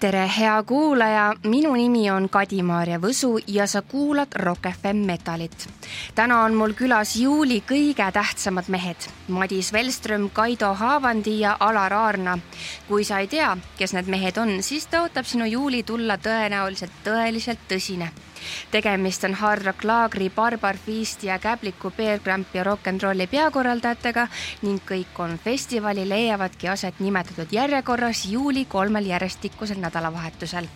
tere, 0.00 0.28
hea 0.38 0.62
kuulaja, 0.62 1.34
minu 1.42 1.74
nimi 1.74 2.10
on 2.10 2.28
Kadi-Maarja 2.30 3.00
Võsu 3.02 3.38
ja 3.46 3.66
sa 3.66 3.82
kuulad 3.82 4.34
Rock 4.38 4.70
FM 4.70 5.02
Metalit. 5.06 5.66
Täna 6.14 6.42
on 6.44 6.54
mul 6.54 6.74
külas 6.78 7.16
juuli 7.16 7.62
kõige 7.68 8.06
tähtsamad 8.12 8.68
mehed, 8.68 9.08
Madis 9.28 9.72
Velström, 9.72 10.30
Kaido 10.30 10.74
Haavandi 10.74 11.40
ja 11.40 11.56
Alar 11.60 11.92
Aarna. 11.92 12.38
kui 12.88 13.04
sa 13.04 13.18
ei 13.18 13.26
tea, 13.26 13.56
kes 13.78 13.92
need 13.92 14.08
mehed 14.08 14.38
on, 14.38 14.62
siis 14.62 14.88
tõotab 14.88 15.24
sinu 15.24 15.44
juuli 15.44 15.82
tulla 15.82 16.18
tõenäoliselt 16.18 17.04
tõeliselt 17.04 17.68
tõsine 17.68 18.12
tegemist 18.70 19.24
on 19.24 19.34
Hard 19.34 19.64
Rock 19.66 19.84
Laagri, 19.84 20.30
Barbar 20.30 20.76
Feasti 20.76 21.26
ja 21.26 21.38
Käbliku 21.38 21.90
Bear 21.90 22.18
Cramp 22.18 22.54
ja 22.54 22.64
Rock 22.64 22.86
n 22.92 23.00
Rolli 23.02 23.26
peakorraldajatega 23.26 24.26
ning 24.62 24.80
kõik 24.86 25.12
kolm 25.14 25.38
festivali 25.38 26.08
leiavadki 26.08 26.68
aset 26.68 27.00
nimetatud 27.00 27.52
järjekorras 27.52 28.24
juuli 28.26 28.64
kolmel 28.64 29.06
järjestikusel 29.06 29.80
nädalavahetusel. 29.80 30.68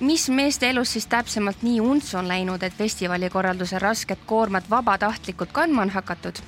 mis 0.00 0.28
meeste 0.28 0.70
elus 0.70 0.92
siis 0.92 1.06
täpsemalt 1.06 1.62
nii 1.62 1.80
untsu 1.80 2.18
on 2.18 2.28
läinud, 2.28 2.62
et 2.62 2.72
festivali 2.72 3.30
korralduse 3.30 3.78
rasket 3.78 4.18
koormat 4.26 4.53
vabatahtlikult 4.70 5.52
kandma 5.52 5.82
on 5.82 5.90
hakatud, 5.90 6.38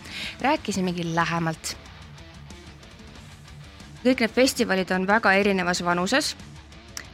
rääkisimegi 0.40 1.14
lähemalt 1.14 1.76
kõik 4.06 4.20
need 4.22 4.30
festivalid 4.30 4.90
on 4.94 5.06
väga 5.06 5.32
erinevas 5.34 5.82
vanuses 5.84 6.36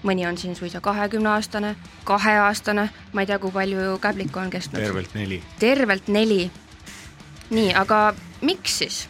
mõni 0.03 0.27
on 0.27 0.39
siin 0.39 0.57
suisa 0.57 0.81
kahekümneaastane, 0.81 1.77
kaheaastane, 2.05 2.89
ma 3.13 3.23
ei 3.23 3.27
tea, 3.27 3.39
kui 3.39 3.51
palju 3.55 3.99
Käblik 4.03 4.37
on 4.37 4.51
kestnud. 4.51 4.83
tervelt 4.83 5.15
neli. 5.15 5.43
tervelt 5.59 6.09
neli. 6.09 6.51
nii, 7.51 7.75
aga 7.75 8.15
miks 8.41 8.79
siis? 8.79 9.09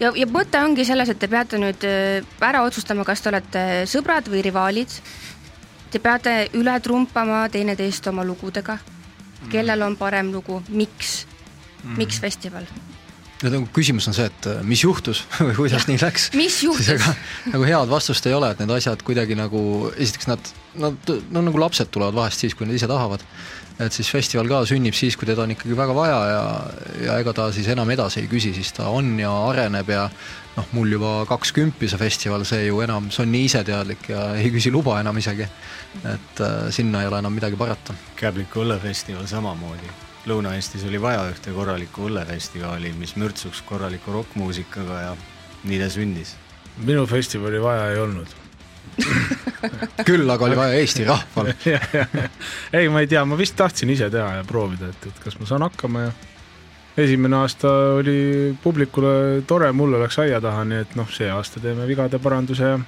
ja, 0.00 0.12
ja 0.16 0.26
mõte 0.26 0.62
ongi 0.64 0.84
selles, 0.84 1.08
et 1.08 1.18
te 1.18 1.28
peate 1.28 1.58
nüüd 1.58 1.86
äh, 1.86 2.26
ära 2.40 2.62
otsustama, 2.62 3.04
kas 3.04 3.22
te 3.22 3.30
olete 3.30 3.62
sõbrad 3.86 4.28
või 4.30 4.42
rivaalid. 4.42 4.98
Te 5.90 6.00
peate 6.02 6.48
üle 6.58 6.74
trumpama 6.82 7.48
teineteist 7.48 8.06
oma 8.10 8.24
lugudega. 8.26 8.78
Kellel 9.52 9.86
on 9.86 9.96
parem 10.00 10.32
lugu, 10.34 10.62
miks, 10.68 11.24
miks 11.98 12.20
festival? 12.22 12.68
nagu 13.44 13.66
küsimus 13.76 14.06
on 14.08 14.14
see, 14.16 14.24
et 14.30 14.46
äh, 14.48 14.60
mis 14.64 14.80
juhtus 14.84 15.24
või 15.46 15.56
kuidas 15.58 15.84
ja. 15.84 15.90
nii 15.90 16.00
läks. 16.00 16.30
mis 16.38 16.60
juhtus? 16.64 17.08
nagu 17.50 17.66
head 17.68 17.90
vastust 17.90 18.26
ei 18.30 18.36
ole, 18.36 18.52
et 18.54 18.62
need 18.62 18.72
asjad 18.76 19.02
kuidagi 19.04 19.36
nagu, 19.38 19.90
esiteks 19.96 20.30
nad, 20.30 20.54
nad, 20.80 21.12
no 21.34 21.44
nagu 21.44 21.60
lapsed 21.60 21.90
tulevad 21.92 22.16
vahest 22.16 22.44
siis, 22.44 22.56
kui 22.56 22.68
nad 22.68 22.76
ise 22.78 22.88
tahavad. 22.90 23.24
Et 23.78 23.92
siis 23.92 24.10
festival 24.12 24.48
ka 24.50 24.60
sünnib 24.68 24.94
siis, 24.94 25.16
kui 25.18 25.26
teda 25.26 25.42
on 25.44 25.54
ikkagi 25.54 25.76
väga 25.76 25.96
vaja 25.96 26.18
ja, 26.30 26.44
ja 27.06 27.18
ega 27.22 27.34
ta 27.34 27.48
siis 27.54 27.66
enam 27.72 27.90
edasi 27.90 28.22
ei 28.22 28.30
küsi, 28.30 28.52
siis 28.54 28.70
ta 28.76 28.86
on 28.94 29.16
ja 29.18 29.32
areneb 29.48 29.90
ja 29.90 30.04
noh, 30.54 30.68
mul 30.76 30.94
juba 30.94 31.14
kakskümmend 31.30 31.82
see 31.82 31.98
festival, 31.98 32.46
see 32.46 32.68
ju 32.68 32.78
enam, 32.84 33.10
see 33.10 33.24
on 33.24 33.34
nii 33.34 33.48
iseteadlik 33.50 34.08
ja 34.12 34.28
ei 34.38 34.52
küsi 34.54 34.70
luba 34.74 35.00
enam 35.02 35.18
isegi. 35.18 35.48
et 36.04 36.40
äh, 36.40 36.70
sinna 36.70 37.02
ei 37.02 37.10
ole 37.10 37.18
enam 37.22 37.34
midagi 37.34 37.58
parata. 37.58 37.94
Käbliku 38.18 38.62
õllefestival 38.62 39.26
samamoodi 39.30 39.90
Lõuna-Eestis 40.24 40.86
oli 40.88 40.96
vaja 41.02 41.26
ühte 41.28 41.52
korralikku 41.52 42.06
õllefestivali, 42.08 42.94
mis 42.96 43.12
mürtsuks 43.20 43.60
korraliku 43.68 44.14
rokkmuusikaga 44.14 45.00
ja 45.02 45.10
nii 45.68 45.82
ta 45.82 45.90
sündis. 45.92 46.36
minu 46.78 47.06
festivali 47.06 47.60
vaja 47.62 47.90
ei 47.92 47.98
olnud 48.00 48.43
küll 50.08 50.30
aga 50.30 50.46
oli 50.48 50.58
vaja 50.58 50.76
Eesti 50.80 51.06
rahval 51.08 51.50
ei, 52.78 52.88
ma 52.88 53.02
ei 53.02 53.10
tea, 53.10 53.24
ma 53.24 53.38
vist 53.38 53.56
tahtsin 53.58 53.90
ise 53.90 54.10
teha 54.12 54.40
ja 54.40 54.44
proovida, 54.48 54.92
et, 54.92 55.08
et 55.10 55.22
kas 55.24 55.38
ma 55.40 55.48
saan 55.50 55.66
hakkama 55.66 56.06
ja 56.06 56.12
esimene 57.04 57.40
aasta 57.42 57.70
oli 57.98 58.18
publikule 58.62 59.42
tore, 59.46 59.72
mulle 59.72 59.98
läks 60.02 60.20
aia 60.22 60.40
taha, 60.40 60.66
nii 60.68 60.84
et 60.84 60.94
noh, 60.98 61.08
see 61.10 61.30
aasta 61.30 61.62
teeme 61.62 61.88
vigade 61.90 62.20
paranduse 62.22 62.70
ja 62.74 62.78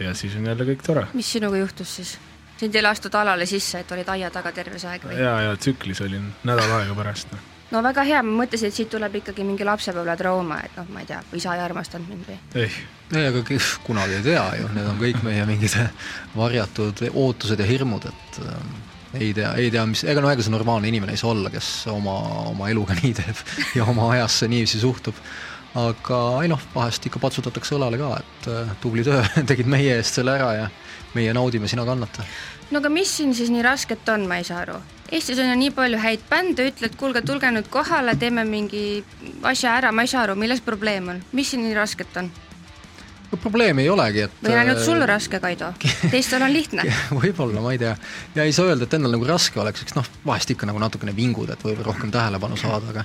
ja 0.00 0.14
siis 0.14 0.36
on 0.36 0.46
jälle 0.46 0.64
kõik 0.64 0.82
tore. 0.86 1.06
mis 1.14 1.32
sinuga 1.32 1.56
juhtus 1.56 1.96
siis? 1.96 2.16
sind 2.56 2.74
ei 2.74 2.82
lastud 2.82 3.14
alale 3.14 3.46
sisse, 3.46 3.80
et 3.80 3.92
olid 3.92 4.08
aia 4.08 4.30
taga 4.32 4.52
terve 4.52 4.78
see 4.78 4.90
aeg 4.90 5.04
või? 5.08 5.18
ja, 5.20 5.34
ja 5.48 5.56
tsüklis 5.56 6.00
olin 6.04 6.32
nädal 6.44 6.72
aega 6.80 6.96
pärast. 6.96 7.36
No 7.72 7.82
väga 7.84 8.04
hea, 8.06 8.22
ma 8.26 8.42
mõtlesin, 8.42 8.70
et 8.70 8.76
siit 8.76 8.90
tuleb 8.92 9.20
ikkagi 9.20 9.46
mingi 9.46 9.66
lapsepõlvetrauma, 9.66 10.60
et 10.66 10.76
noh, 10.80 10.88
ma 10.94 11.02
ei 11.02 11.08
tea, 11.08 11.22
isa 11.38 11.56
ei 11.56 11.64
armastanud 11.64 12.10
mind 12.12 12.28
või? 12.30 12.38
ei. 12.62 12.68
ei, 13.14 13.24
aga 13.30 13.42
kunagi 13.86 14.18
ei 14.18 14.26
tea 14.26 14.44
ju, 14.60 14.68
need 14.74 14.90
on 14.92 15.00
kõik 15.00 15.22
meie 15.26 15.46
mingid 15.48 15.78
varjatud 16.42 17.06
ootused 17.12 17.62
ja 17.62 17.68
hirmud, 17.68 18.06
et 18.10 18.40
äh, 18.44 18.62
ei 19.16 19.32
tea, 19.34 19.52
ei 19.58 19.72
tea, 19.72 19.86
mis, 19.88 20.04
ega 20.04 20.22
no 20.22 20.30
ega 20.30 20.44
see 20.44 20.54
normaalne 20.54 20.90
inimene 20.92 21.16
ei 21.16 21.20
saa 21.20 21.32
olla, 21.34 21.52
kes 21.52 21.72
oma, 21.92 22.16
oma 22.52 22.70
eluga 22.72 22.96
nii 23.02 23.12
teeb 23.16 23.44
ja 23.80 23.90
oma 23.90 24.10
ajasse 24.14 24.50
niiviisi 24.52 24.82
suhtub 24.82 25.20
aga 25.76 26.18
ei 26.42 26.48
noh, 26.48 26.60
vahest 26.74 27.04
ikka 27.08 27.20
patsutatakse 27.20 27.76
õlale 27.76 27.98
ka, 28.00 28.10
et 28.22 28.50
äh, 28.52 28.74
tubli 28.80 29.04
töö 29.06 29.22
tegid 29.50 29.68
meie 29.70 29.98
eest 29.98 30.20
selle 30.20 30.36
ära 30.38 30.52
ja 30.56 30.68
meie 31.16 31.32
naudime, 31.36 31.68
sina 31.68 31.84
kannata. 31.88 32.24
No 32.70 32.82
aga 32.82 32.92
mis 32.92 33.16
siin 33.18 33.34
siis 33.34 33.50
nii 33.52 33.64
rasket 33.66 34.08
on, 34.12 34.26
ma 34.28 34.40
ei 34.40 34.46
saa 34.48 34.62
aru. 34.64 34.80
Eestis 35.14 35.38
on 35.38 35.52
ju 35.52 35.58
nii 35.58 35.70
palju 35.74 36.00
häid 36.02 36.24
bände, 36.30 36.64
ütled, 36.72 36.96
kuulge, 36.98 37.22
tulge 37.22 37.52
nüüd 37.54 37.68
kohale, 37.70 38.16
teeme 38.18 38.42
mingi 38.48 39.04
asja 39.46 39.76
ära, 39.78 39.92
ma 39.94 40.02
ei 40.02 40.10
saa 40.10 40.24
aru, 40.26 40.34
milles 40.38 40.64
probleem 40.66 41.12
on, 41.14 41.22
mis 41.36 41.52
siin 41.52 41.62
nii 41.66 41.78
rasket 41.78 42.18
on? 42.22 42.32
no 43.26 43.38
probleemi 43.42 43.82
ei 43.82 43.88
olegi, 43.90 44.20
et 44.26 44.34
või 44.42 44.52
on 44.54 44.60
ainult 44.60 44.82
sul 44.86 45.00
raske, 45.08 45.40
Kaido? 45.42 45.72
teistel 46.12 46.44
on 46.46 46.52
lihtne 46.54 46.84
võib-olla, 47.20 47.62
ma 47.62 47.72
ei 47.74 47.80
tea. 47.82 47.96
ja 48.36 48.46
ei 48.46 48.54
saa 48.54 48.70
öelda, 48.70 48.86
et 48.86 48.94
endal 48.98 49.16
nagu 49.16 49.26
raske 49.26 49.60
oleks, 49.62 49.82
eks 49.82 49.96
noh, 49.98 50.06
vahest 50.26 50.52
ikka 50.54 50.68
nagu 50.70 50.78
natukene 50.82 51.14
vingud, 51.16 51.50
et 51.50 51.64
võib-olla 51.66 51.90
rohkem 51.90 52.12
tähelepanu 52.14 52.58
saada, 52.60 52.92
aga 52.94 53.04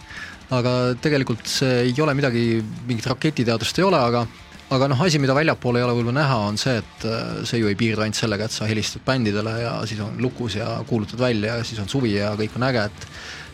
aga 0.52 0.76
tegelikult 1.02 1.48
see 1.48 1.88
ei 1.88 1.96
ole 2.04 2.14
midagi, 2.18 2.46
mingit 2.88 3.08
raketiteadust 3.10 3.82
ei 3.82 3.88
ole, 3.88 3.98
aga 3.98 4.26
aga 4.72 4.88
noh, 4.92 5.02
asi, 5.04 5.20
mida 5.20 5.36
väljapoole 5.36 5.82
ei 5.82 5.86
ole 5.86 5.98
võib-olla 5.98 6.22
näha, 6.22 6.38
on 6.48 6.58
see, 6.60 6.78
et 6.80 7.06
äh, 7.08 7.42
see 7.48 7.60
ju 7.60 7.70
ei 7.72 7.78
piirdu 7.80 8.06
ainult 8.06 8.20
sellega, 8.20 8.48
et 8.48 8.56
sa 8.56 8.70
helistad 8.70 9.04
bändidele 9.08 9.58
ja 9.66 9.76
siis 9.90 10.00
on 10.04 10.16
lukus 10.24 10.56
ja 10.60 10.78
kuulutad 10.88 11.20
välja 11.20 11.60
ja 11.60 11.68
siis 11.68 11.82
on 11.84 11.92
suvi 11.92 12.16
ja 12.16 12.32
kõik 12.40 12.58
on 12.60 12.68
äge, 12.72 12.88
et 12.90 13.08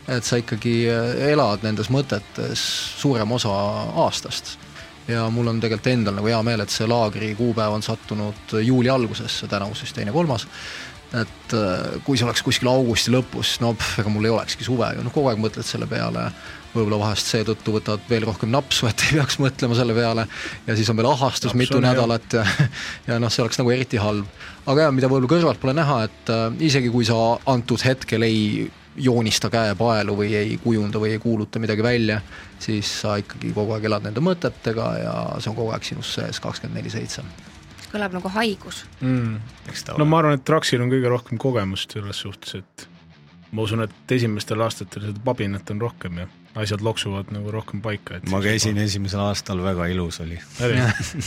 et 0.07 0.23
sa 0.23 0.37
ikkagi 0.39 0.75
äh, 0.87 1.25
elad 1.33 1.65
nendes 1.67 1.89
mõtetes 1.91 2.61
suurem 3.01 3.31
osa 3.35 3.51
aastast. 4.05 4.55
ja 5.07 5.25
mul 5.31 5.47
on 5.47 5.59
tegelikult 5.63 5.87
endal 5.91 6.19
nagu 6.19 6.27
hea 6.27 6.39
meel, 6.43 6.61
et 6.63 6.71
see 6.71 6.87
laagri 6.87 7.33
kuupäev 7.35 7.73
on 7.73 7.83
sattunud 7.83 8.57
juuli 8.61 8.89
algusesse, 8.89 9.47
tänavu 9.47 9.75
siis 9.75 9.93
teine-kolmas 9.95 10.47
et 11.15 11.55
äh, 11.55 11.97
kui 12.03 12.19
see 12.19 12.27
oleks 12.27 12.43
kuskil 12.43 12.67
augusti 12.71 13.13
lõpus, 13.13 13.57
no 13.63 13.73
pff, 13.77 14.01
ega 14.01 14.11
mul 14.11 14.27
ei 14.27 14.33
olekski 14.33 14.65
suve 14.67 14.89
ju, 14.97 15.03
noh 15.05 15.13
kogu 15.15 15.31
aeg 15.31 15.41
mõtled 15.41 15.67
selle 15.67 15.87
peale. 15.89 16.29
Võib-olla 16.73 16.99
vahest 16.99 17.31
seetõttu 17.31 17.73
võtavad 17.73 18.03
veel 18.09 18.25
rohkem 18.27 18.51
napsu, 18.53 18.85
et 18.89 19.05
ei 19.07 19.15
peaks 19.15 19.39
mõtlema 19.41 19.77
selle 19.77 19.95
peale. 19.97 20.27
Ja 20.67 20.75
siis 20.77 20.89
on 20.91 20.99
veel 20.99 21.07
ahastus 21.09 21.53
Naps 21.55 21.61
mitu 21.63 21.79
nädalat 21.81 22.35
ja 22.35 22.43
ja 23.07 23.21
noh, 23.23 23.31
see 23.33 23.45
oleks 23.45 23.57
nagu 23.61 23.71
eriti 23.73 24.01
halb. 24.03 24.27
aga 24.65 24.87
jah, 24.87 24.93
mida 24.93 25.09
võib-olla 25.09 25.31
kõrvalt 25.31 25.63
pole 25.63 25.77
näha, 25.77 26.01
et 26.09 26.33
äh, 26.33 26.49
isegi 26.67 26.91
kui 26.93 27.07
sa 27.07 27.37
antud 27.47 27.81
hetkel 27.87 28.27
ei 28.27 28.67
joonista 28.97 29.49
käepaelu 29.53 30.15
või 30.17 30.31
ei 30.35 30.55
kujunda 30.61 30.99
või 30.99 31.13
ei 31.15 31.19
kuuluta 31.21 31.61
midagi 31.61 31.83
välja, 31.85 32.21
siis 32.59 32.89
sa 33.01 33.15
ikkagi 33.21 33.53
kogu 33.53 33.75
aeg 33.75 33.85
elad 33.85 34.07
nende 34.09 34.23
mõtetega 34.25 34.87
ja 35.03 35.13
see 35.37 35.53
on 35.53 35.59
kogu 35.59 35.69
aeg 35.71 35.85
sinus 35.85 36.15
sees 36.17 36.41
kakskümmend 36.41 36.81
neli 36.81 36.93
seitse 36.93 37.23
kõlab 37.91 38.17
nagu 38.17 38.31
haigus. 38.35 38.83
Mm.. 39.01 39.39
no 39.97 40.05
ma 40.05 40.21
arvan, 40.21 40.37
et 40.39 40.45
Traxil 40.47 40.83
on 40.83 40.91
kõige 40.91 41.11
rohkem 41.11 41.39
kogemust 41.41 41.95
selles 41.95 42.21
suhtes, 42.25 42.61
et 42.61 42.87
ma 43.51 43.63
usun, 43.63 43.85
et 43.85 44.17
esimestel 44.17 44.61
aastatel 44.63 45.09
seda 45.09 45.23
pabinat 45.23 45.69
on 45.73 45.81
rohkem 45.81 46.23
ja 46.23 46.27
asjad 46.57 46.81
loksuvad 46.81 47.31
nagu 47.31 47.51
rohkem 47.51 47.81
paika. 47.81 48.19
ma 48.29 48.41
käisin 48.41 48.75
juba... 48.75 48.85
esimesel 48.89 49.23
aastal, 49.23 49.63
väga 49.63 49.87
ilus 49.93 50.21
oli. 50.25 50.39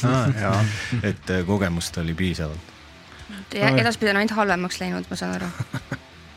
Ah, 0.05 0.65
et 1.03 1.31
äh, 1.31 1.45
kogemust 1.47 1.97
oli 1.99 2.15
piisavalt. 2.15 2.73
edaspidi 3.53 4.11
on 4.11 4.21
ainult 4.23 4.37
halvemaks 4.37 4.81
läinud, 4.81 5.11
ma 5.11 5.17
saan 5.17 5.37
aru. 5.39 5.51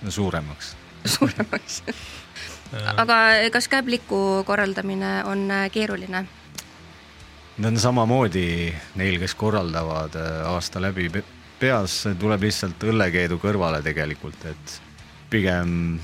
No 0.03 0.11
suuremaks. 0.11 0.75
Suuremaks. 1.05 1.83
Aga 3.01 3.17
kas 3.51 3.67
käbliku 3.71 4.43
korraldamine 4.45 5.23
on 5.23 5.51
äh, 5.51 5.69
keeruline? 5.71 6.25
Need 7.57 7.69
on 7.69 7.77
samamoodi 7.77 8.73
neil, 8.97 9.19
kes 9.21 9.35
korraldavad 9.37 10.15
äh, 10.17 10.41
aasta 10.49 10.81
läbi 10.81 11.09
peas, 11.59 11.99
tuleb 12.19 12.47
lihtsalt 12.47 12.81
õllekeedu 12.89 13.37
kõrvale 13.41 13.83
tegelikult, 13.85 14.45
et 14.49 14.73
pigem 15.29 15.99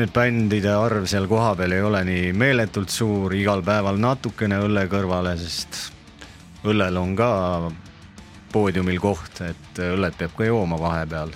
need 0.00 0.12
bändide 0.14 0.72
arv 0.74 1.06
seal 1.10 1.28
kohapeal 1.30 1.76
ei 1.76 1.84
ole 1.86 2.02
nii 2.08 2.32
meeletult 2.34 2.90
suur, 2.90 3.34
igal 3.38 3.62
päeval 3.66 4.00
natukene 4.02 4.58
õlle 4.64 4.86
kõrvale, 4.90 5.36
sest 5.38 5.92
õllel 6.66 6.98
on 6.98 7.14
ka 7.18 7.30
poodiumil 8.52 8.98
koht, 9.00 9.42
et 9.46 9.82
õllet 9.86 10.18
peab 10.18 10.34
ka 10.36 10.48
jooma 10.50 10.78
vahepeal, 10.80 11.30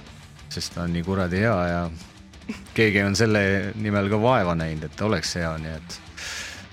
sest 0.51 0.75
ta 0.75 0.89
on 0.89 0.95
nii 0.95 1.07
kuradi 1.07 1.43
hea 1.45 1.59
ja 1.71 1.85
keegi 2.75 3.07
on 3.07 3.15
selle 3.17 3.45
nimel 3.79 4.11
ka 4.11 4.21
vaeva 4.21 4.59
näinud, 4.59 4.89
et 4.89 4.99
ta 4.99 5.07
oleks 5.07 5.37
hea, 5.39 5.55
nii 5.63 5.77
et 5.79 6.01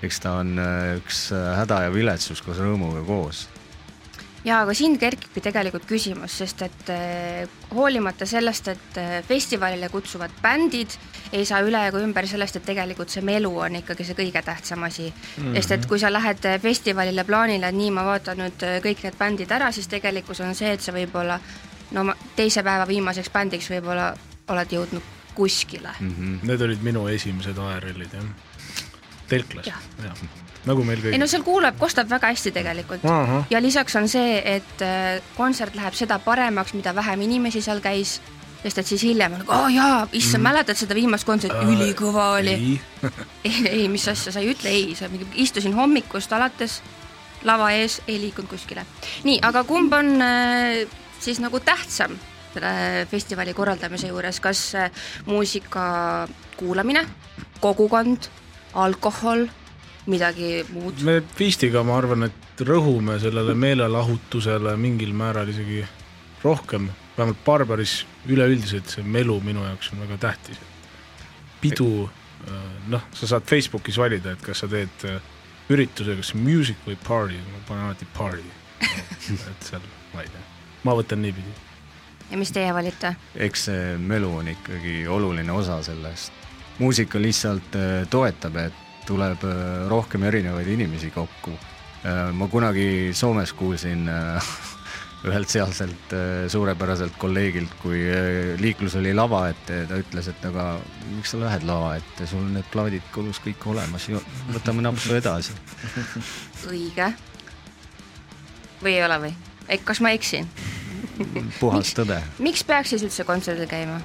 eks 0.02 0.20
ta 0.20 0.36
on 0.42 0.56
üks 0.98 1.28
häda 1.32 1.84
ja 1.86 1.92
viletsus 1.94 2.42
koos 2.42 2.58
rõõmuga 2.58 3.04
koos 3.06 3.46
ja 4.44 4.60
aga 4.62 4.74
siin 4.74 4.96
kerkibki 4.98 5.42
tegelikult 5.42 5.86
küsimus, 5.88 6.34
sest 6.42 6.62
et 6.66 6.90
äh, 6.92 7.50
hoolimata 7.74 8.26
sellest, 8.28 8.72
et 8.72 8.98
äh, 9.00 9.12
festivalile 9.26 9.88
kutsuvad 9.92 10.34
bändid, 10.42 10.96
ei 11.32 11.46
saa 11.48 11.62
üle 11.64 11.80
ega 11.88 12.02
ümber 12.02 12.26
sellest, 12.28 12.58
et 12.58 12.66
tegelikult 12.66 13.12
see 13.12 13.22
melu 13.26 13.52
on 13.66 13.78
ikkagi 13.82 14.06
see 14.06 14.18
kõige 14.18 14.42
tähtsam 14.44 14.82
asi 14.88 15.08
mm. 15.08 15.44
-hmm. 15.44 15.54
sest 15.56 15.76
et 15.78 15.86
kui 15.86 15.98
sa 15.98 16.12
lähed 16.12 16.44
äh, 16.44 16.60
festivalile 16.60 17.24
plaanile, 17.24 17.68
et 17.68 17.78
nii, 17.78 17.90
ma 17.90 18.04
vaatan 18.04 18.42
nüüd 18.42 18.66
kõik 18.84 19.06
need 19.06 19.18
bändid 19.18 19.50
ära, 19.50 19.72
siis 19.72 19.88
tegelikkus 19.88 20.40
on 20.40 20.54
see, 20.54 20.72
et 20.72 20.80
sa 20.80 20.92
võib-olla 20.92 21.38
no 21.92 22.14
teise 22.36 22.62
päeva 22.62 22.88
viimaseks 22.88 23.30
bändiks 23.30 23.70
võib-olla 23.70 24.14
oled 24.48 24.72
jõudnud 24.72 25.02
kuskile 25.34 25.94
mm. 26.00 26.14
-hmm. 26.18 26.38
Need 26.48 26.60
olid 26.60 26.82
minu 26.82 27.06
esimesed 27.08 27.58
ARL-id 27.58 28.12
jah, 28.12 28.24
telklas 29.32 29.72
nagu 30.68 30.84
meil 30.86 31.00
kõigil. 31.00 31.16
ei 31.16 31.20
no 31.20 31.28
seal 31.30 31.44
kuuleb, 31.46 31.78
kostab 31.80 32.10
väga 32.10 32.30
hästi 32.32 32.52
tegelikult 32.54 33.04
uh. 33.06 33.10
-huh. 33.10 33.50
ja 33.50 33.60
lisaks 33.62 33.96
on 33.98 34.08
see, 34.08 34.38
et 34.56 34.84
äh, 34.84 35.18
kontsert 35.36 35.74
läheb 35.78 35.96
seda 35.98 36.18
paremaks, 36.22 36.74
mida 36.78 36.94
vähem 36.94 37.26
inimesi 37.26 37.62
seal 37.62 37.82
käis, 37.82 38.20
sest 38.62 38.78
et 38.78 38.86
siis 38.86 39.02
hiljem 39.02 39.34
on, 39.38 39.44
aa 39.48 39.62
oh, 39.64 39.68
jaa, 39.74 40.08
issand 40.12 40.42
mm., 40.42 40.48
mäletad 40.50 40.78
seda 40.78 40.94
viimast 40.94 41.26
kontserti 41.26 41.58
uh,, 41.58 41.72
ülikõva 41.74 42.30
oli. 42.38 42.78
ei, 43.48 43.54
ei, 43.68 43.86
mis 43.88 44.06
asja, 44.08 44.32
sa 44.32 44.40
ei 44.40 44.52
ütle 44.54 44.70
ei, 44.70 44.94
sa 44.98 45.10
mingi, 45.10 45.26
istusin 45.42 45.74
hommikust 45.74 46.32
alates 46.32 46.80
lava 47.42 47.72
ees, 47.74 48.00
ei 48.06 48.20
liikunud 48.22 48.50
kuskile. 48.50 48.86
nii, 49.24 49.40
aga 49.42 49.64
kumb 49.66 49.92
on 49.98 50.14
äh, 50.22 50.84
siis 51.20 51.42
nagu 51.42 51.60
tähtsam 51.60 52.14
selle 52.52 53.06
festivali 53.08 53.54
korraldamise 53.56 54.12
juures, 54.12 54.38
kas 54.40 54.74
äh, 54.76 54.90
muusika 55.26 56.28
kuulamine, 56.56 57.06
kogukond, 57.60 58.28
alkohol 58.72 59.46
midagi 60.06 60.64
muud? 60.72 61.02
me 61.06 61.20
Pistiga, 61.36 61.82
ma 61.86 61.96
arvan, 61.98 62.28
et 62.28 62.64
rõhume 62.66 63.18
sellele 63.22 63.54
meelelahutusele 63.58 64.74
mingil 64.80 65.14
määral 65.16 65.50
isegi 65.52 65.82
rohkem, 66.42 66.90
vähemalt 67.16 67.44
Barbaris 67.44 68.02
üleüldiselt 68.26 68.90
see 68.90 69.04
melu 69.04 69.38
minu 69.44 69.64
jaoks 69.66 69.92
on 69.92 70.02
väga 70.06 70.18
tähtis. 70.26 70.58
pidu, 71.60 72.10
äh, 72.48 72.62
noh, 72.90 73.02
sa 73.14 73.26
saad 73.26 73.46
Facebookis 73.46 73.98
valida, 73.98 74.32
et 74.32 74.42
kas 74.42 74.64
sa 74.64 74.68
teed 74.68 75.06
äh, 75.06 75.20
ürituse, 75.70 76.16
kas 76.18 76.34
music 76.34 76.80
või 76.86 76.96
party, 77.06 77.38
ma 77.52 77.62
panen 77.68 77.90
alati 77.90 78.08
party 78.16 78.42
et 79.50 79.68
seal, 79.68 79.84
ma 80.14 80.24
ei 80.24 80.32
tea, 80.32 80.42
ma 80.82 80.96
võtan 80.98 81.22
niipidi. 81.22 81.54
ja 82.30 82.40
mis 82.40 82.50
teie 82.50 82.74
valite? 82.74 83.14
eks 83.34 83.68
see 83.70 83.98
melu 83.98 84.32
on 84.42 84.50
ikkagi 84.56 85.02
oluline 85.06 85.52
osa 85.52 85.78
sellest. 85.86 86.32
Muusika 86.78 87.20
lihtsalt 87.20 87.76
äh, 87.76 88.08
toetab, 88.10 88.56
et 88.56 89.06
tuleb 89.06 89.44
äh, 89.44 89.88
rohkem 89.90 90.22
erinevaid 90.28 90.68
inimesi 90.72 91.10
kokku. 91.10 91.54
Äh, 92.02 92.30
ma 92.34 92.48
kunagi 92.48 93.12
Soomes 93.14 93.52
kuulsin 93.52 94.08
ühelt 95.28 95.52
sealselt 95.52 96.14
suurepäraselt 96.50 97.14
kolleegilt, 97.18 97.76
kui 97.78 98.00
liiklus 98.58 98.96
oli 98.98 99.12
lava 99.14 99.44
ette, 99.52 99.84
ta 99.86 100.00
ütles, 100.00 100.26
et 100.32 100.46
aga 100.48 100.64
miks 101.12 101.30
sa 101.30 101.38
lähed 101.38 101.62
lava 101.68 101.92
ette, 102.00 102.26
sul 102.26 102.48
need 102.50 102.66
plaadid 102.72 103.06
kodus 103.14 103.38
kõik 103.44 103.62
olemas, 103.70 104.08
võtame 104.50 104.82
napsu 104.82 105.14
edasi. 105.14 105.54
õige. 106.72 107.12
või 108.82 108.96
ei 108.96 109.04
ole 109.06 109.20
või? 109.28 109.32
kas 109.86 110.02
ma 110.02 110.10
eksin? 110.10 110.50
puhas 111.60 111.94
tõde. 111.94 112.18
miks 112.42 112.66
peaks 112.66 112.90
siis 112.90 113.06
üldse 113.06 113.22
kontserdil 113.28 113.70
käima? 113.70 114.00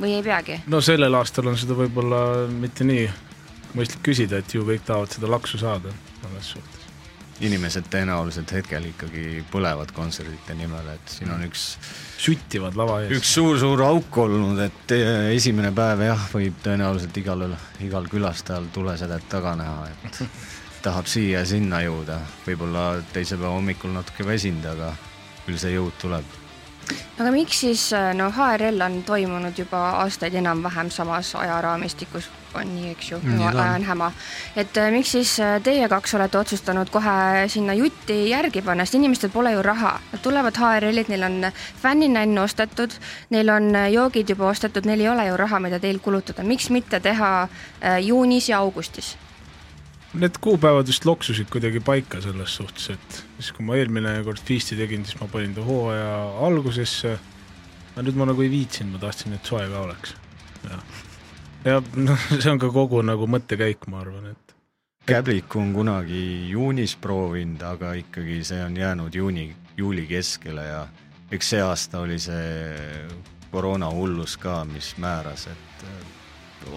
Või 0.00 0.16
ei 0.18 0.22
peagi? 0.22 0.60
no 0.70 0.80
sellel 0.84 1.14
aastal 1.20 1.50
on 1.50 1.58
seda 1.60 1.76
võib-olla 1.78 2.20
mitte 2.50 2.86
nii 2.86 3.08
mõistlik 3.74 4.04
küsida, 4.10 4.40
et 4.40 4.54
ju 4.54 4.64
kõik 4.66 4.86
tahavad 4.86 5.12
seda 5.14 5.30
laksu 5.30 5.60
saada 5.60 5.92
selles 6.20 6.50
suhtes. 6.54 6.80
inimesed 7.44 7.88
tõenäoliselt 7.90 8.52
hetkel 8.54 8.84
ikkagi 8.92 9.42
põlevad 9.50 9.90
kontserdite 9.92 10.54
nimel, 10.54 10.86
et 10.94 11.14
siin 11.16 11.32
on 11.34 11.42
üks 11.46 11.64
süttivad 12.22 12.78
lava 12.78 13.00
ees. 13.02 13.16
üks 13.18 13.32
suur-suur 13.34 13.82
auk 13.88 14.18
olnud, 14.24 14.60
et 14.62 14.94
esimene 15.34 15.72
päev 15.74 16.04
jah, 16.06 16.28
võib 16.32 16.60
tõenäoliselt 16.64 17.18
igal, 17.22 17.48
igal 17.82 18.06
külastajal 18.10 18.70
tulesedet 18.74 19.26
taga 19.28 19.56
näha, 19.58 19.88
et 19.90 20.22
tahab 20.86 21.10
siia-sinna 21.10 21.82
jõuda, 21.86 22.20
võib-olla 22.46 22.86
teise 23.12 23.38
päeva 23.40 23.56
hommikul 23.56 23.94
natuke 23.96 24.26
väsinud, 24.26 24.70
aga 24.76 24.94
küll 25.44 25.60
see 25.60 25.74
jõud 25.74 25.98
tuleb 26.00 26.43
aga 27.18 27.30
miks 27.34 27.60
siis, 27.64 27.90
no 28.14 28.30
HRL 28.30 28.80
on 28.86 29.02
toimunud 29.06 29.58
juba 29.58 29.82
aastaid 30.04 30.34
enam-vähem 30.34 30.90
samas 30.90 31.34
ajaraamistikus, 31.38 32.30
on 32.54 32.70
nii, 32.74 32.90
eks 32.92 33.10
ju, 33.10 33.18
ajan 33.54 33.84
häma. 33.84 34.12
et 34.56 34.76
äh, 34.76 34.90
miks 34.90 35.12
siis 35.12 35.40
äh, 35.40 35.60
teie 35.62 35.88
kaks 35.88 36.14
olete 36.14 36.38
otsustanud 36.38 36.90
kohe 36.90 37.48
sinna 37.48 37.74
jutti 37.74 38.30
järgi 38.30 38.62
panna, 38.62 38.84
sest 38.84 38.98
inimestel 38.98 39.30
pole 39.34 39.52
ju 39.52 39.62
raha. 39.62 39.98
Nad 40.12 40.22
tulevad 40.22 40.58
HRL-id, 40.58 41.10
neil 41.12 41.26
on 41.26 41.50
fänninänn 41.82 42.38
ostetud, 42.38 42.94
neil 43.30 43.50
on 43.50 43.74
äh, 43.74 43.90
joogid 43.92 44.30
juba 44.30 44.48
ostetud, 44.52 44.86
neil 44.86 45.00
ei 45.00 45.08
ole 45.08 45.26
ju 45.28 45.36
raha, 45.36 45.60
mida 45.60 45.80
teil 45.82 45.98
kulutada, 45.98 46.46
miks 46.46 46.70
mitte 46.70 47.00
teha 47.00 47.48
juunis 48.00 48.48
ja 48.48 48.58
augustis? 48.58 49.14
Need 50.14 50.38
kuupäevad 50.40 50.86
vist 50.86 51.06
loksusid 51.08 51.48
kuidagi 51.50 51.80
paika 51.82 52.20
selles 52.22 52.52
suhtes, 52.60 52.90
et 52.94 53.16
siis 53.38 53.50
kui 53.56 53.66
ma 53.66 53.74
eelmine 53.74 54.20
kord 54.26 54.38
Feasti 54.38 54.78
tegin, 54.78 55.02
siis 55.06 55.18
ma 55.18 55.26
panin 55.32 55.56
ta 55.56 55.64
hooaja 55.66 56.12
algusesse. 56.46 57.16
aga 57.94 58.04
nüüd 58.06 58.18
ma 58.18 58.28
nagu 58.30 58.42
ei 58.42 58.50
viitsinud, 58.50 58.94
ma 58.94 59.02
tahtsin, 59.02 59.34
et 59.34 59.50
soe 59.50 59.66
ka 59.70 59.82
oleks. 59.88 60.14
jah 60.68 61.02
ja 61.64 61.82
noh, 61.96 62.26
see 62.42 62.50
on 62.52 62.60
ka 62.60 62.70
kogu 62.72 63.02
nagu 63.04 63.28
mõttekäik, 63.30 63.88
ma 63.92 64.02
arvan, 64.04 64.32
et 64.34 64.40
Käbliku 65.04 65.60
on 65.60 65.74
kunagi 65.76 66.48
juunis 66.48 66.94
proovinud, 66.96 67.60
aga 67.60 67.90
ikkagi 68.00 68.38
see 68.48 68.62
on 68.64 68.76
jäänud 68.76 69.14
juuni, 69.14 69.50
juuli 69.76 70.06
keskele 70.08 70.64
ja 70.64 70.86
eks 71.32 71.50
see 71.52 71.60
aasta 71.60 72.00
oli 72.00 72.16
see 72.18 73.04
koroona 73.52 73.90
hullus 73.92 74.38
ka, 74.40 74.62
mis 74.64 74.94
määras, 74.96 75.44
et 75.52 75.84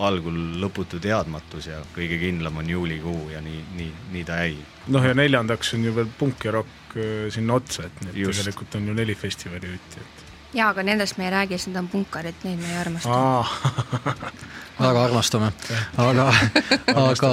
algul 0.09 0.37
lõputu 0.61 0.99
teadmatus 1.03 1.69
ja 1.71 1.81
kõige 1.95 2.19
kindlam 2.21 2.59
on 2.61 2.69
juulikuu 2.69 3.29
ja 3.33 3.41
nii, 3.43 3.63
nii, 3.77 3.89
nii 4.15 4.27
ta 4.27 4.41
jäi. 4.43 4.57
noh, 4.93 5.05
ja 5.05 5.17
neljandaks 5.17 5.73
on 5.77 5.87
ju 5.87 5.95
veel 5.95 6.13
punk 6.19 6.45
ja 6.47 6.57
rokk 6.59 6.97
äh, 6.97 7.27
sinna 7.33 7.59
otsa, 7.61 7.87
et 7.87 8.05
need 8.05 8.21
Just. 8.25 8.43
tegelikult 8.43 8.79
on 8.79 8.87
ju 8.91 8.97
neli 8.97 9.15
festivali 9.15 9.73
jutti, 9.73 10.03
et 10.03 10.57
jaa, 10.57 10.69
aga 10.69 10.85
nendest 10.85 11.17
me 11.17 11.27
ei 11.27 11.33
räägi, 11.33 11.57
sest 11.57 11.71
need 11.71 11.81
on 11.83 11.91
punkarid, 11.91 12.45
neid 12.47 12.61
me 12.61 12.71
ei 12.71 12.79
armasta 12.85 13.17
väga 14.77 15.03
armastame, 15.07 15.49
aga, 16.07 16.27
aga 16.93 17.31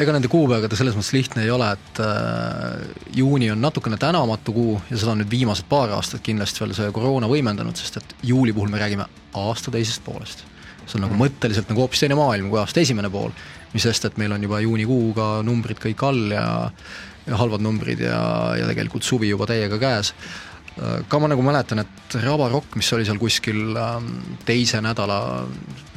ega 0.00 0.14
nende 0.16 0.30
kuupäevadega 0.32 0.78
selles 0.78 0.96
mõttes 0.96 1.12
lihtne 1.16 1.44
ei 1.44 1.52
ole, 1.52 1.68
et 1.76 2.00
äh, 2.02 2.86
juuni 3.18 3.50
on 3.52 3.60
natukene 3.62 3.98
tänamatu 4.00 4.54
kuu 4.56 4.76
ja 4.90 4.96
seda 4.96 5.12
on 5.12 5.22
nüüd 5.22 5.32
viimased 5.32 5.68
paar 5.68 5.92
aastat 5.96 6.24
kindlasti 6.26 6.64
veel 6.64 6.74
see 6.76 6.92
koroona 6.96 7.28
võimendanud, 7.30 7.76
sest 7.78 8.00
et 8.00 8.16
juuli 8.32 8.54
puhul 8.56 8.72
me 8.72 8.80
räägime 8.80 9.08
aasta 9.36 9.74
teisest 9.74 10.04
poolest. 10.06 10.46
See 10.86 10.98
on 11.00 11.06
nagu 11.08 11.18
mõtteliselt 11.18 11.70
nagu 11.72 11.84
hoopis 11.84 12.04
teine 12.04 12.18
maailm 12.18 12.50
kui 12.52 12.60
aasta 12.62 12.82
esimene 12.82 13.10
pool, 13.12 13.34
mis 13.74 13.86
sest, 13.86 14.08
et 14.08 14.18
meil 14.20 14.32
on 14.36 14.46
juba 14.46 14.62
juunikuuga 14.64 15.28
numbrid 15.46 15.82
kõik 15.82 16.06
all 16.06 16.32
ja 16.34 16.46
ja 17.26 17.38
halvad 17.40 17.58
numbrid 17.58 17.98
ja, 18.04 18.18
ja 18.54 18.68
tegelikult 18.68 19.02
suvi 19.02 19.32
juba 19.32 19.48
täiega 19.50 19.80
käes 19.82 20.12
ka 21.08 21.18
ma 21.20 21.28
nagu 21.30 21.40
mäletan, 21.44 21.80
et 21.80 22.16
Raba 22.20 22.50
Rock, 22.52 22.74
mis 22.76 22.88
oli 22.92 23.06
seal 23.08 23.16
kuskil 23.20 23.78
ähm, 23.80 24.10
teise 24.44 24.82
nädala 24.84 25.18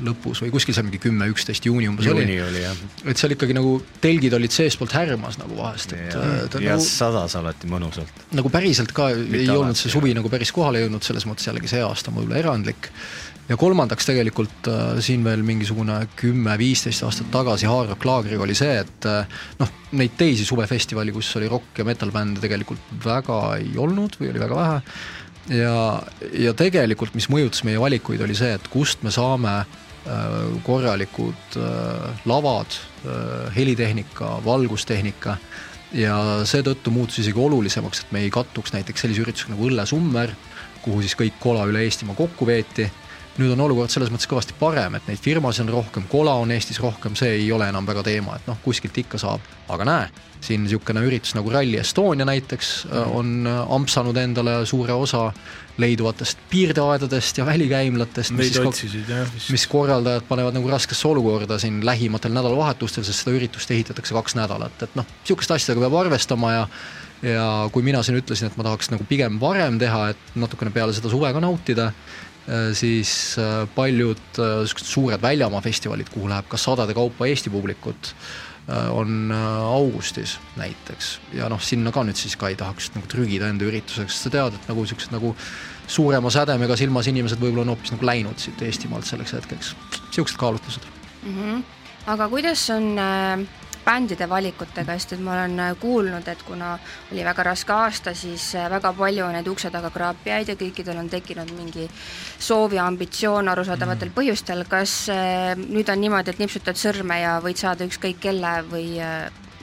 lõpus 0.08 0.40
või 0.46 0.54
kuskil 0.54 0.76
seal 0.76 0.86
mingi 0.88 1.02
kümme, 1.04 1.28
üksteist 1.34 1.68
juuni 1.68 1.90
umbes 1.92 2.08
juuni 2.08 2.38
oli, 2.40 2.62
oli, 2.64 2.86
et 3.12 3.20
seal 3.20 3.36
ikkagi 3.36 3.58
nagu 3.58 3.74
telgid 4.00 4.38
olid 4.38 4.56
seestpoolt 4.56 4.96
härmas 4.96 5.36
nagu 5.42 5.58
vahest, 5.60 5.98
et 5.98 6.16
ja 6.64 6.78
nagu, 6.78 6.86
sadas 6.86 7.36
alati 7.36 7.68
mõnusalt. 7.72 8.24
nagu 8.40 8.52
päriselt 8.54 8.96
ka 8.96 9.10
Mitte 9.12 9.42
ei 9.42 9.50
alati, 9.50 9.58
olnud 9.58 9.82
see 9.82 9.92
suvi 9.92 10.14
jah. 10.14 10.22
nagu 10.22 10.32
päris 10.32 10.56
kohale 10.56 10.86
jõudnud, 10.86 11.04
selles 11.04 11.28
mõttes 11.28 11.52
jällegi 11.52 11.74
see 11.76 11.84
aasta 11.84 12.14
on 12.14 12.22
võib-olla 12.22 12.40
erandlik 12.40 12.94
ja 13.50 13.58
kolmandaks 13.58 14.08
tegelikult 14.10 14.70
äh, 14.70 15.00
siin 15.04 15.24
veel 15.26 15.42
mingisugune 15.46 16.00
kümme-viisteist 16.20 17.04
aastat 17.08 17.32
tagasi 17.34 17.70
Hard 17.70 17.94
Rock 17.94 18.06
laagriga 18.06 18.46
oli 18.46 18.58
see, 18.58 18.76
et 18.84 19.10
äh, 19.10 19.40
noh, 19.62 19.72
neid 20.00 20.16
teisi 20.20 20.46
suvefestivali, 20.48 21.14
kus 21.16 21.32
oli 21.40 21.50
rock- 21.52 21.82
ja 21.82 21.88
metal-bände 21.88 22.44
tegelikult 22.44 22.94
väga 23.06 23.40
ei 23.58 23.74
olnud 23.82 24.20
või 24.22 24.32
oli 24.34 24.44
väga 24.44 24.60
vähe. 24.60 24.80
ja, 25.58 25.76
ja 26.46 26.54
tegelikult, 26.58 27.16
mis 27.18 27.30
mõjutas 27.34 27.66
meie 27.66 27.82
valikuid, 27.82 28.22
oli 28.26 28.38
see, 28.38 28.54
et 28.60 28.70
kust 28.70 29.02
me 29.06 29.14
saame 29.14 29.56
äh, 29.64 30.30
korralikud 30.66 31.58
lavad 32.30 32.78
helitehnika, 33.56 34.38
valgustehnika 34.46 35.38
ja 35.96 36.16
seetõttu 36.46 36.92
muutus 36.94 37.22
isegi 37.24 37.40
olulisemaks, 37.40 38.04
et 38.04 38.12
me 38.14 38.22
ei 38.26 38.32
kattuks 38.34 38.76
näiteks 38.76 39.06
sellise 39.06 39.24
üritusega 39.24 39.56
nagu 39.56 39.70
Õllesummer, 39.70 40.34
kuhu 40.84 41.02
siis 41.02 41.16
kõik 41.18 41.40
kola 41.42 41.64
üle 41.70 41.82
Eestimaa 41.88 42.18
kokku 42.18 42.46
veeti 42.48 42.90
nüüd 43.38 43.54
on 43.54 43.62
olukord 43.68 43.92
selles 43.94 44.10
mõttes 44.12 44.28
kõvasti 44.30 44.56
parem, 44.60 44.98
et 44.98 45.06
neid 45.08 45.22
firmasid 45.24 45.68
on 45.68 45.76
rohkem, 45.78 46.08
kola 46.12 46.34
on 46.42 46.52
Eestis 46.56 46.82
rohkem, 46.84 47.16
see 47.20 47.38
ei 47.38 47.52
ole 47.56 47.70
enam 47.72 47.88
väga 47.88 48.04
teema, 48.08 48.40
et 48.40 48.50
noh, 48.50 48.58
kuskilt 48.64 48.98
ikka 49.04 49.20
saab, 49.22 49.46
aga 49.72 49.88
näe, 49.88 50.10
siin 50.44 50.64
niisugune 50.64 51.04
üritus 51.08 51.36
nagu 51.36 51.52
Rally 51.52 51.80
Estonia 51.80 52.28
näiteks 52.28 52.70
mm. 52.88 53.16
on 53.16 53.50
äh, 53.50 53.74
ampsanud 53.76 54.18
endale 54.20 54.62
suure 54.70 54.96
osa 54.96 55.30
leiduvatest 55.80 56.40
piirdeaedadest 56.52 57.40
ja 57.40 57.46
välikäimlatest, 57.48 58.34
mis, 58.36 58.56
otsisid, 58.60 59.08
jah, 59.08 59.36
mis 59.52 59.68
korraldajad 59.72 60.26
panevad 60.28 60.58
nagu 60.58 60.72
raskesse 60.72 61.08
olukorda 61.08 61.60
siin 61.60 61.80
lähimatel 61.86 62.36
nädalavahetustel, 62.36 63.06
sest 63.08 63.24
seda 63.24 63.36
üritust 63.38 63.72
ehitatakse 63.72 64.16
kaks 64.16 64.36
nädalat, 64.40 64.84
et 64.84 64.98
noh, 65.00 65.08
niisuguste 65.22 65.56
asjadega 65.56 65.88
peab 65.88 66.02
arvestama 66.06 66.56
ja 66.58 66.66
ja 67.24 67.68
kui 67.72 67.84
mina 67.84 68.00
siin 68.04 68.16
ütlesin, 68.20 68.48
et 68.48 68.56
ma 68.56 68.64
tahaks 68.64 68.94
nagu 68.94 69.04
pigem 69.08 69.40
varem 69.42 69.80
teha, 69.80 70.10
et 70.14 70.36
natukene 70.40 70.72
peale 70.72 70.94
seda 70.96 71.12
suve 71.12 71.32
ka 71.36 71.42
nautida, 71.44 71.90
siis 72.74 73.12
paljud 73.76 74.22
niisugused 74.38 74.88
suured 74.90 75.22
väljamaa 75.22 75.62
festivalid, 75.62 76.10
kuhu 76.14 76.30
läheb 76.32 76.48
ka 76.50 76.58
sadade 76.58 76.96
kaupa 76.98 77.28
Eesti 77.30 77.52
publikut, 77.54 78.14
on 78.94 79.32
augustis 79.34 80.36
näiteks 80.60 81.08
ja 81.34 81.48
noh, 81.50 81.62
sinna 81.62 81.94
ka 81.94 82.04
nüüd 82.06 82.18
siis 82.20 82.36
ka 82.38 82.52
ei 82.52 82.58
tahaks 82.58 82.92
nagu 82.94 83.10
trügida 83.10 83.50
enda 83.50 83.66
ürituseks, 83.66 84.14
sest 84.14 84.28
sa 84.28 84.34
tead, 84.36 84.60
et 84.60 84.70
nagu 84.70 84.86
siuksed 84.86 85.14
nagu 85.14 85.34
suurema 85.90 86.30
sädemega 86.34 86.78
silmas 86.78 87.10
inimesed 87.10 87.42
võib-olla 87.42 87.66
on 87.66 87.74
hoopis 87.74 87.96
nagu 87.96 88.06
läinud 88.06 88.42
siit 88.42 88.62
Eestimaalt 88.66 89.10
selleks 89.10 89.34
hetkeks, 89.40 89.74
siuksed 90.14 90.38
kaalutlused 90.38 90.86
mm. 90.86 91.34
-hmm. 91.34 91.64
aga 92.14 92.30
kuidas 92.30 92.70
on 92.76 92.92
äh, 93.00 93.48
bändide 93.86 94.28
valikutega, 94.30 94.96
sest 94.98 95.16
et 95.16 95.24
ma 95.24 95.36
olen 95.36 95.60
äh, 95.64 95.74
kuulnud, 95.80 96.28
et 96.28 96.42
kuna 96.48 96.74
oli 97.12 97.26
väga 97.26 97.46
raske 97.50 97.74
aasta, 97.74 98.14
siis 98.18 98.52
äh, 98.58 98.70
väga 98.72 98.94
palju 98.98 99.26
on 99.26 99.36
neid 99.38 99.50
ukse 99.52 99.72
taga 99.74 99.92
kraapijaid 99.94 100.54
ja 100.54 100.58
kõikidel 100.60 101.02
on 101.02 101.10
tekkinud 101.12 101.52
mingi 101.58 101.90
soov 102.40 102.76
ja 102.78 102.88
ambitsioon 102.90 103.52
arusaadavatel 103.52 104.12
mm. 104.12 104.18
põhjustel. 104.18 104.66
kas 104.70 104.96
äh, 105.14 105.54
nüüd 105.60 105.90
on 105.90 106.02
niimoodi, 106.02 106.34
et 106.34 106.42
nipsutad 106.44 106.80
sõrme 106.80 107.22
ja 107.22 107.38
võid 107.44 107.62
saada 107.62 107.88
ükskõik 107.88 108.22
kelle 108.24 108.60
või 108.70 108.98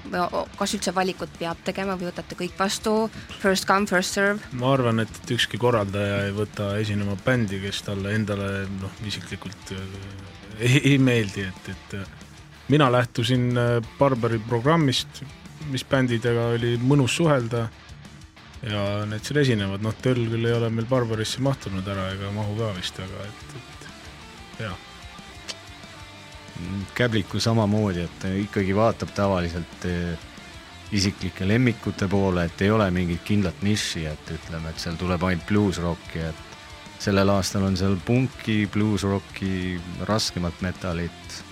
kas 0.06 0.74
üldse 0.76 0.92
valikut 0.94 1.32
peab 1.38 1.58
tegema 1.66 1.96
või 1.98 2.06
võtate 2.06 2.36
kõik 2.38 2.52
vastu, 2.58 2.92
first 3.40 3.66
come, 3.66 3.88
first 3.90 4.14
serve? 4.14 4.38
ma 4.54 4.70
arvan, 4.76 5.02
et, 5.02 5.10
et 5.22 5.32
ükski 5.34 5.58
korraldaja 5.58 6.20
ei 6.28 6.34
võta 6.36 6.76
esinema 6.78 7.16
bändi, 7.24 7.58
kes 7.64 7.82
talle 7.88 8.14
endale 8.14 8.68
noh, 8.80 9.02
isiklikult 9.06 9.74
ei, 10.60 10.78
ei 10.92 10.98
meeldi, 11.02 11.48
et, 11.50 11.72
et 11.74 12.15
mina 12.68 12.92
lähtusin 12.92 13.58
äh, 13.58 13.82
Barberi 13.98 14.38
programmist, 14.38 15.22
mis 15.70 15.84
bändidega 15.84 16.50
oli 16.56 16.76
mõnus 16.82 17.16
suhelda. 17.16 17.66
Ja 18.66 18.82
need 19.06 19.22
seal 19.22 19.42
esinevad, 19.42 19.82
noh, 19.84 19.94
Töll 20.02 20.26
küll 20.30 20.48
ei 20.48 20.54
ole 20.56 20.70
meil 20.74 20.88
Barbarisse 20.90 21.42
mahtunud 21.44 21.86
ära 21.86 22.08
ega 22.14 22.32
mahu 22.34 22.56
ka 22.58 22.72
vist, 22.74 22.98
aga 22.98 23.26
et, 23.26 23.56
et 23.60 24.62
jah. 24.64 24.78
Käbliku 26.96 27.38
samamoodi, 27.42 28.06
et 28.06 28.24
ikkagi 28.46 28.74
vaatab 28.74 29.12
tavaliselt 29.14 29.86
äh, 29.86 30.16
isiklike 30.96 31.46
lemmikute 31.46 32.08
poole, 32.08 32.46
et 32.48 32.64
ei 32.64 32.72
ole 32.72 32.88
mingit 32.90 33.22
kindlat 33.28 33.62
nišši, 33.62 34.06
et 34.10 34.34
ütleme, 34.38 34.72
et 34.72 34.82
seal 34.82 34.98
tuleb 34.98 35.22
ainult 35.28 35.46
bluusrocki, 35.46 36.24
et 36.30 37.02
sellel 37.02 37.30
aastal 37.36 37.68
on 37.68 37.76
seal 37.76 37.98
punki, 38.06 38.64
bluusrocki, 38.72 39.76
raskemat 40.08 40.64
metalit 40.64 41.42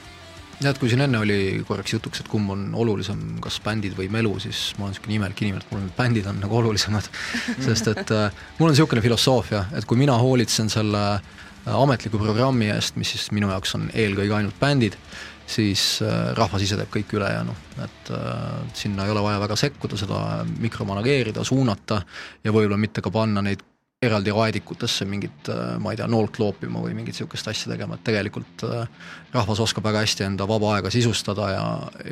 tead, 0.60 0.78
kui 0.80 0.90
siin 0.92 1.04
enne 1.04 1.20
oli 1.22 1.38
korraks 1.66 1.96
jutuks, 1.96 2.22
et 2.22 2.30
kumb 2.30 2.50
on 2.54 2.66
olulisem, 2.78 3.22
kas 3.44 3.60
bändid 3.64 3.96
või 3.98 4.08
melu, 4.12 4.36
siis 4.42 4.72
ma 4.78 4.86
olen 4.86 4.94
niisugune 4.94 5.18
imelik 5.18 5.42
inimene, 5.44 5.64
et 5.64 5.72
mul 5.72 5.84
need 5.84 5.96
bändid 5.98 6.28
on 6.30 6.40
nagu 6.42 6.58
olulisemad. 6.60 7.08
Sest 7.66 7.90
et 7.92 8.14
äh, 8.14 8.42
mul 8.58 8.70
on 8.70 8.76
niisugune 8.76 9.04
filosoofia, 9.04 9.66
et 9.76 9.88
kui 9.88 10.00
mina 10.00 10.16
hoolitsen 10.20 10.70
selle 10.72 11.04
äh, 11.14 11.74
ametliku 11.74 12.20
programmi 12.22 12.70
eest, 12.74 12.98
mis 13.00 13.14
siis 13.14 13.30
minu 13.34 13.50
jaoks 13.52 13.74
on 13.78 13.88
eelkõige 13.92 14.36
ainult 14.38 14.58
bändid, 14.60 14.98
siis 15.46 15.98
äh, 16.04 16.32
rahvas 16.38 16.64
ise 16.64 16.78
teeb 16.80 16.90
kõik 16.92 17.12
ülejäänu, 17.18 17.54
et 17.84 18.10
äh, 18.16 18.32
sinna 18.76 19.04
ei 19.04 19.12
ole 19.12 19.22
vaja 19.24 19.42
väga 19.42 19.58
sekkuda, 19.60 19.98
seda 20.00 20.18
mikromanageerida, 20.60 21.44
suunata 21.44 22.00
ja 22.44 22.52
võib-olla 22.52 22.80
mitte 22.80 23.04
ka 23.04 23.12
panna 23.12 23.44
neid 23.44 23.64
eraldi 24.06 24.32
aedikutesse 24.44 25.06
mingit, 25.08 25.50
äh, 25.52 25.74
ma 25.82 25.92
ei 25.92 26.00
tea, 26.00 26.08
noolt 26.10 26.38
loopima 26.38 26.82
või 26.84 26.94
mingit 26.96 27.16
niisugust 27.16 27.48
asja 27.50 27.72
tegema, 27.72 27.98
et 27.98 28.04
tegelikult 28.06 28.64
äh, 28.68 28.86
rahvas 29.34 29.62
oskab 29.64 29.86
väga 29.88 30.04
hästi 30.04 30.26
enda 30.28 30.48
vaba 30.48 30.76
aega 30.76 30.92
sisustada 30.94 31.50
ja, 31.52 31.66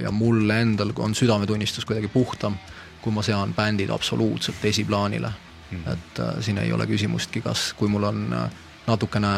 ja 0.04 0.12
mul 0.14 0.50
endal 0.50 0.94
on 1.04 1.16
südametunnistus 1.18 1.86
kuidagi 1.88 2.10
puhtam, 2.12 2.58
kui 3.02 3.14
ma 3.14 3.24
sean 3.26 3.54
bändid 3.54 3.90
absoluutselt 3.90 4.64
esiplaanile 4.64 5.32
mm. 5.70 5.86
et 5.92 6.22
äh, 6.22 6.36
siin 6.40 6.60
ei 6.62 6.72
ole 6.72 6.86
küsimustki, 6.90 7.42
kas, 7.44 7.72
kui 7.78 7.90
mul 7.92 8.10
on 8.10 8.28
natukene 8.86 9.32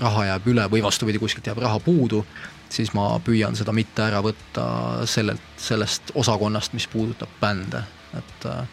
raha 0.00 0.26
jääb 0.30 0.52
üle 0.52 0.66
või 0.70 0.82
vastupidi, 0.84 1.18
kuskilt 1.18 1.46
jääb 1.50 1.58
raha 1.62 1.80
puudu, 1.82 2.22
siis 2.70 2.92
ma 2.94 3.08
püüan 3.22 3.56
seda 3.58 3.74
mitte 3.74 4.04
ära 4.06 4.22
võtta 4.24 4.66
sellelt, 5.08 5.42
sellest 5.60 6.12
osakonnast, 6.14 6.74
mis 6.76 6.86
puudutab 6.90 7.30
bände, 7.40 7.82
et 8.16 8.48
äh, 8.50 8.64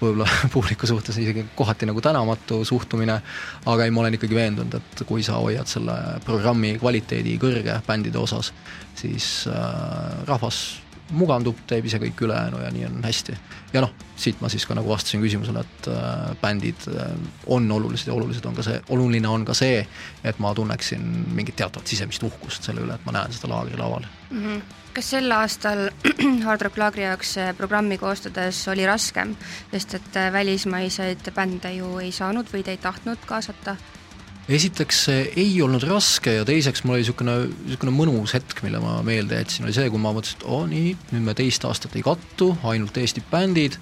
võib-olla 0.00 0.26
publiku 0.54 0.88
suhtes 0.88 1.18
isegi 1.22 1.46
kohati 1.56 1.88
nagu 1.88 2.02
tänamatu 2.04 2.62
suhtumine, 2.68 3.18
aga 3.66 3.84
ei, 3.84 3.94
ma 3.94 4.04
olen 4.04 4.18
ikkagi 4.18 4.38
veendunud, 4.38 4.78
et 4.80 5.04
kui 5.08 5.24
sa 5.26 5.40
hoiad 5.42 5.68
selle 5.70 5.96
programmi 6.24 6.76
kvaliteedi 6.80 7.36
kõrge 7.42 7.80
bändide 7.86 8.20
osas, 8.20 8.52
siis 8.96 9.46
äh, 9.50 10.26
rahvas 10.28 10.85
mugandub, 11.10 11.58
teeb 11.66 11.86
ise 11.86 12.00
kõik 12.02 12.22
ülejäänu 12.26 12.62
ja 12.62 12.70
nii 12.74 12.86
on 12.88 13.04
hästi. 13.04 13.36
ja 13.72 13.82
noh, 13.84 13.92
siit 14.16 14.40
ma 14.40 14.48
siis 14.48 14.66
ka 14.66 14.74
nagu 14.74 14.88
vastasin 14.88 15.22
küsimusele, 15.22 15.60
et 15.60 15.90
äh, 15.92 16.32
bändid 16.40 16.88
äh, 16.90 17.12
on 17.46 17.70
olulised 17.72 18.08
ja 18.08 18.14
olulised 18.14 18.44
on 18.44 18.54
ka 18.54 18.64
see, 18.66 18.80
oluline 18.88 19.28
on 19.28 19.44
ka 19.44 19.54
see, 19.54 19.86
et 20.24 20.38
ma 20.38 20.54
tunneksin 20.54 21.04
mingit 21.34 21.56
teatavat 21.56 21.86
sisemist 21.86 22.22
uhkust 22.26 22.66
selle 22.66 22.82
üle, 22.86 22.96
et 22.96 23.06
ma 23.06 23.14
näen 23.18 23.32
seda 23.32 23.52
laagrilaval 23.54 24.08
mm. 24.30 24.42
-hmm 24.42 24.82
kas 24.96 25.10
sel 25.12 25.32
aastal 25.32 25.90
Hard 26.46 26.62
Rock 26.64 26.78
Laagri 26.80 27.02
jaoks 27.04 27.34
programmi 27.58 27.98
koostades 28.00 28.62
oli 28.72 28.86
raskem, 28.88 29.34
sest 29.72 29.98
et 29.98 30.16
äh, 30.16 30.32
välismaiseid 30.32 31.28
bände 31.36 31.74
ju 31.76 31.98
ei 32.00 32.12
saanud 32.12 32.48
või 32.52 32.64
te 32.64 32.72
ei 32.72 32.80
tahtnud 32.80 33.28
kaasata? 33.28 33.76
Esiteks 34.48 35.00
ei 35.10 35.54
olnud 35.62 35.82
raske 35.88 36.36
ja 36.36 36.44
teiseks 36.46 36.84
mul 36.84 36.96
oli 36.96 37.02
niisugune, 37.02 37.36
niisugune 37.66 37.94
mõnus 37.94 38.34
hetk, 38.36 38.60
mille 38.62 38.78
ma 38.82 39.00
meelde 39.06 39.40
jätsin, 39.40 39.66
oli 39.66 39.74
see, 39.74 39.88
kui 39.90 40.02
ma 40.02 40.12
mõtlesin, 40.14 40.38
et 40.38 40.46
oo 40.46 40.60
oh, 40.60 40.68
nii, 40.70 40.92
nüüd 41.12 41.24
me 41.26 41.34
teist 41.38 41.66
aastat 41.66 41.96
ei 41.98 42.04
kattu, 42.06 42.52
ainult 42.70 42.98
Eesti 43.02 43.24
bändid, 43.30 43.78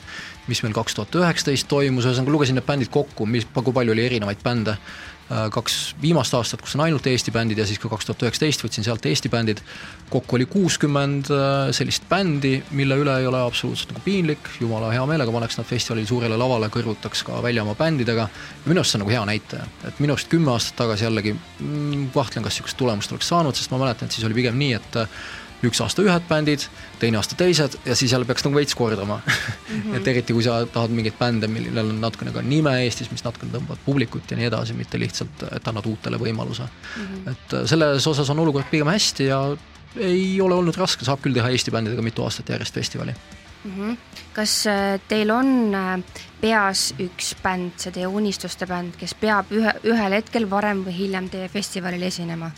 mis 0.49 0.63
meil 0.65 0.77
kaks 0.77 0.97
tuhat 0.97 1.21
üheksateist 1.21 1.69
toimus, 1.69 2.09
ühesõnaga 2.09 2.33
lugesin 2.33 2.57
need 2.59 2.69
bändid 2.69 2.93
kokku, 2.93 3.29
mis, 3.29 3.47
kui 3.53 3.77
palju 3.77 3.93
oli 3.93 4.07
erinevaid 4.09 4.41
bände 4.45 4.79
kaks 5.29 5.95
viimast 6.03 6.35
aastat, 6.37 6.61
kus 6.61 6.75
on 6.77 6.83
ainult 6.85 7.07
Eesti 7.09 7.33
bändid 7.33 7.59
ja 7.59 7.65
siis 7.67 7.79
ka 7.81 7.89
kaks 7.89 8.09
tuhat 8.09 8.23
üheksateist 8.27 8.65
võtsin 8.65 8.85
sealt 8.85 9.07
Eesti 9.09 9.31
bändid. 9.33 9.63
kokku 10.11 10.37
oli 10.37 10.47
kuuskümmend 10.47 11.31
äh, 11.33 11.71
sellist 11.73 12.05
bändi, 12.09 12.59
mille 12.77 12.99
üle 13.01 13.15
ei 13.21 13.27
ole 13.27 13.41
absoluutselt 13.41 13.95
nagu 13.95 14.05
piinlik, 14.05 14.51
jumala 14.61 14.93
hea 14.93 15.07
meelega 15.09 15.33
paneks 15.33 15.57
nad 15.59 15.67
festivalil 15.67 16.07
suurele 16.07 16.37
lavale, 16.37 16.69
kõrvutaks 16.69 17.25
ka 17.25 17.41
väljamaa 17.43 17.75
bändidega. 17.79 18.29
minu 18.67 18.83
arust 18.83 18.93
see 18.93 19.01
on 19.01 19.07
nagu 19.07 19.15
hea 19.17 19.25
näitaja, 19.33 19.71
et 19.89 20.03
minu 20.05 20.13
arust 20.15 20.29
kümme 20.29 20.53
aastat 20.53 20.77
tagasi 20.83 21.09
jällegi 21.09 21.33
mm, 21.35 22.11
kahtlen, 22.15 22.45
kas 22.45 22.61
sihukest 22.61 22.77
tulemust 22.77 23.17
oleks 23.17 23.33
saanud, 23.33 23.57
sest 23.57 23.73
ma 23.73 23.81
mäletan, 23.81 24.09
et 24.09 24.19
siis 24.19 24.29
oli 24.29 24.37
pigem 24.37 24.61
nii, 24.61 24.77
et 24.77 25.01
üks 25.69 25.81
aasta 25.85 26.03
ühed 26.05 26.27
bändid, 26.29 26.67
teine 27.01 27.19
aasta 27.21 27.37
teised 27.39 27.77
ja 27.85 27.97
siis 27.99 28.13
jälle 28.13 28.27
peaks 28.29 28.45
nagu 28.47 28.57
veits 28.57 28.75
kordama 28.75 29.21
mm. 29.21 29.83
-hmm. 29.83 29.97
et 29.97 30.09
eriti, 30.09 30.33
kui 30.33 30.43
sa 30.43 30.61
tahad 30.67 30.95
mingeid 30.95 31.19
bände, 31.19 31.49
millel 31.49 31.91
on 31.91 32.01
natukene 32.01 32.33
ka 32.33 32.43
nime 32.43 32.75
Eestis, 32.85 33.11
mis 33.11 33.25
natukene 33.25 33.53
tõmbavad 33.53 33.85
publikut 33.85 34.31
ja 34.31 34.37
nii 34.37 34.51
edasi, 34.51 34.77
mitte 34.79 34.99
lihtsalt, 34.99 35.47
et 35.53 35.69
annad 35.69 35.87
uutele 35.87 36.19
võimaluse 36.21 36.63
mm. 36.63 37.07
-hmm. 37.07 37.31
et 37.31 37.55
äh, 37.55 37.67
selles 37.67 38.07
osas 38.07 38.31
on 38.31 38.39
olukord 38.39 38.71
pigem 38.71 38.89
hästi 38.89 39.31
ja 39.31 39.41
ei 39.97 40.41
ole 40.41 40.55
olnud 40.55 40.77
raske, 40.77 41.05
saab 41.05 41.23
küll 41.23 41.35
teha 41.35 41.49
Eesti 41.49 41.71
bändidega 41.71 42.03
mitu 42.03 42.25
aastat 42.25 42.49
järjest 42.49 42.75
festivali 42.75 43.15
mm. 43.65 43.73
-hmm. 43.79 43.97
kas 44.33 44.67
äh, 44.67 45.01
teil 45.09 45.31
on 45.31 45.75
äh, 45.75 46.03
peas 46.41 46.95
üks 47.01 47.35
bänd, 47.43 47.73
see 47.77 47.93
teie 47.93 48.07
unistuste 48.07 48.67
bänd, 48.67 48.97
kes 49.01 49.15
peab 49.15 49.53
ühe, 49.53 49.75
ühel 49.85 50.13
hetkel 50.13 50.51
varem 50.51 50.85
või 50.85 50.97
hiljem 50.99 51.29
teie 51.33 51.49
festivalil 51.49 52.03
esinema? 52.03 52.51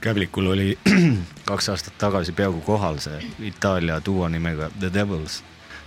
Käblikul 0.00 0.46
oli 0.46 0.78
kaks 1.50 1.68
aastat 1.68 1.98
tagasi 1.98 2.32
peaaegu 2.32 2.60
kohal 2.64 2.98
see 3.04 3.18
Itaalia 3.50 4.00
duo 4.04 4.28
nimega 4.28 4.70
The 4.78 4.88
Devils. 4.94 5.42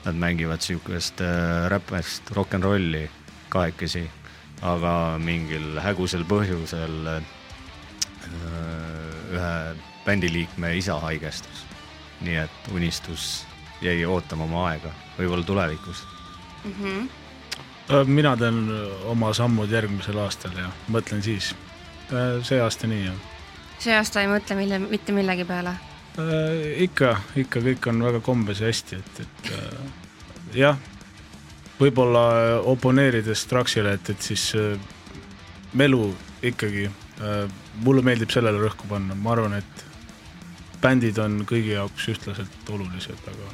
Nad 0.06 0.16
mängivad 0.16 0.62
siukest 0.62 1.22
äh, 1.22 1.70
räpest 1.72 2.32
rock 2.32 2.54
n 2.54 2.64
rolli 2.64 3.10
kahekesi, 3.50 4.04
aga 4.62 5.18
mingil 5.18 5.80
hägusel 5.82 6.28
põhjusel 6.30 7.08
äh, 7.16 7.24
ühe 9.34 9.56
bändiliikme 10.06 10.76
isa 10.78 11.00
haigestus. 11.00 11.66
nii 12.22 12.36
et 12.40 12.72
unistus 12.72 13.46
jäi 13.82 14.06
ootama 14.06 14.44
oma 14.44 14.68
aega, 14.70 14.92
võib-olla 15.18 15.44
tulevikus 15.44 16.06
mm. 16.64 16.74
-hmm. 16.80 18.06
mina 18.08 18.38
teen 18.38 18.70
oma 19.12 19.34
sammud 19.34 19.72
järgmisel 19.72 20.18
aastal 20.18 20.56
ja 20.58 20.70
mõtlen 20.88 21.24
siis. 21.24 21.56
Äh, 22.14 22.44
see 22.44 22.62
aasta 22.62 22.88
nii 22.88 23.06
jah 23.06 23.33
see 23.80 23.96
aasta 23.96 24.24
ei 24.24 24.30
mõtle 24.32 24.58
mille, 24.60 24.80
mitte 24.80 25.16
millegi 25.16 25.46
peale 25.48 25.76
äh,? 26.20 26.84
ikka, 26.86 27.16
ikka 27.40 27.64
kõik 27.68 27.88
on 27.92 28.04
väga 28.06 28.24
kombes 28.26 28.62
ja 28.64 28.72
hästi, 28.72 29.00
et, 29.00 29.24
et 29.26 29.54
äh, 29.58 29.80
jah, 30.64 30.78
võib-olla 31.80 32.26
oponeerides 32.70 33.46
Traxile, 33.50 33.96
et, 33.98 34.14
et 34.14 34.30
siis 34.32 34.50
äh, 34.60 34.78
melu 35.74 36.12
ikkagi 36.44 36.88
äh,, 36.88 37.44
mulle 37.84 38.06
meeldib 38.06 38.34
sellele 38.34 38.62
rõhku 38.62 38.90
panna, 38.92 39.18
ma 39.18 39.36
arvan, 39.36 39.58
et 39.60 39.86
bändid 40.84 41.20
on 41.24 41.42
kõigi 41.48 41.78
jaoks 41.78 42.10
ühtlaselt 42.12 42.74
olulised, 42.74 43.30
aga, 43.32 43.52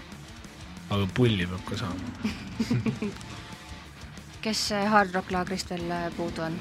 aga 0.98 1.10
pulli 1.14 1.48
peab 1.50 1.66
ka 1.70 1.84
saama 1.84 3.10
kes 4.44 4.70
Hard 4.90 5.14
Rock 5.16 5.32
laagrist 5.36 5.72
veel 5.74 5.92
puudu 6.18 6.46
on? 6.48 6.56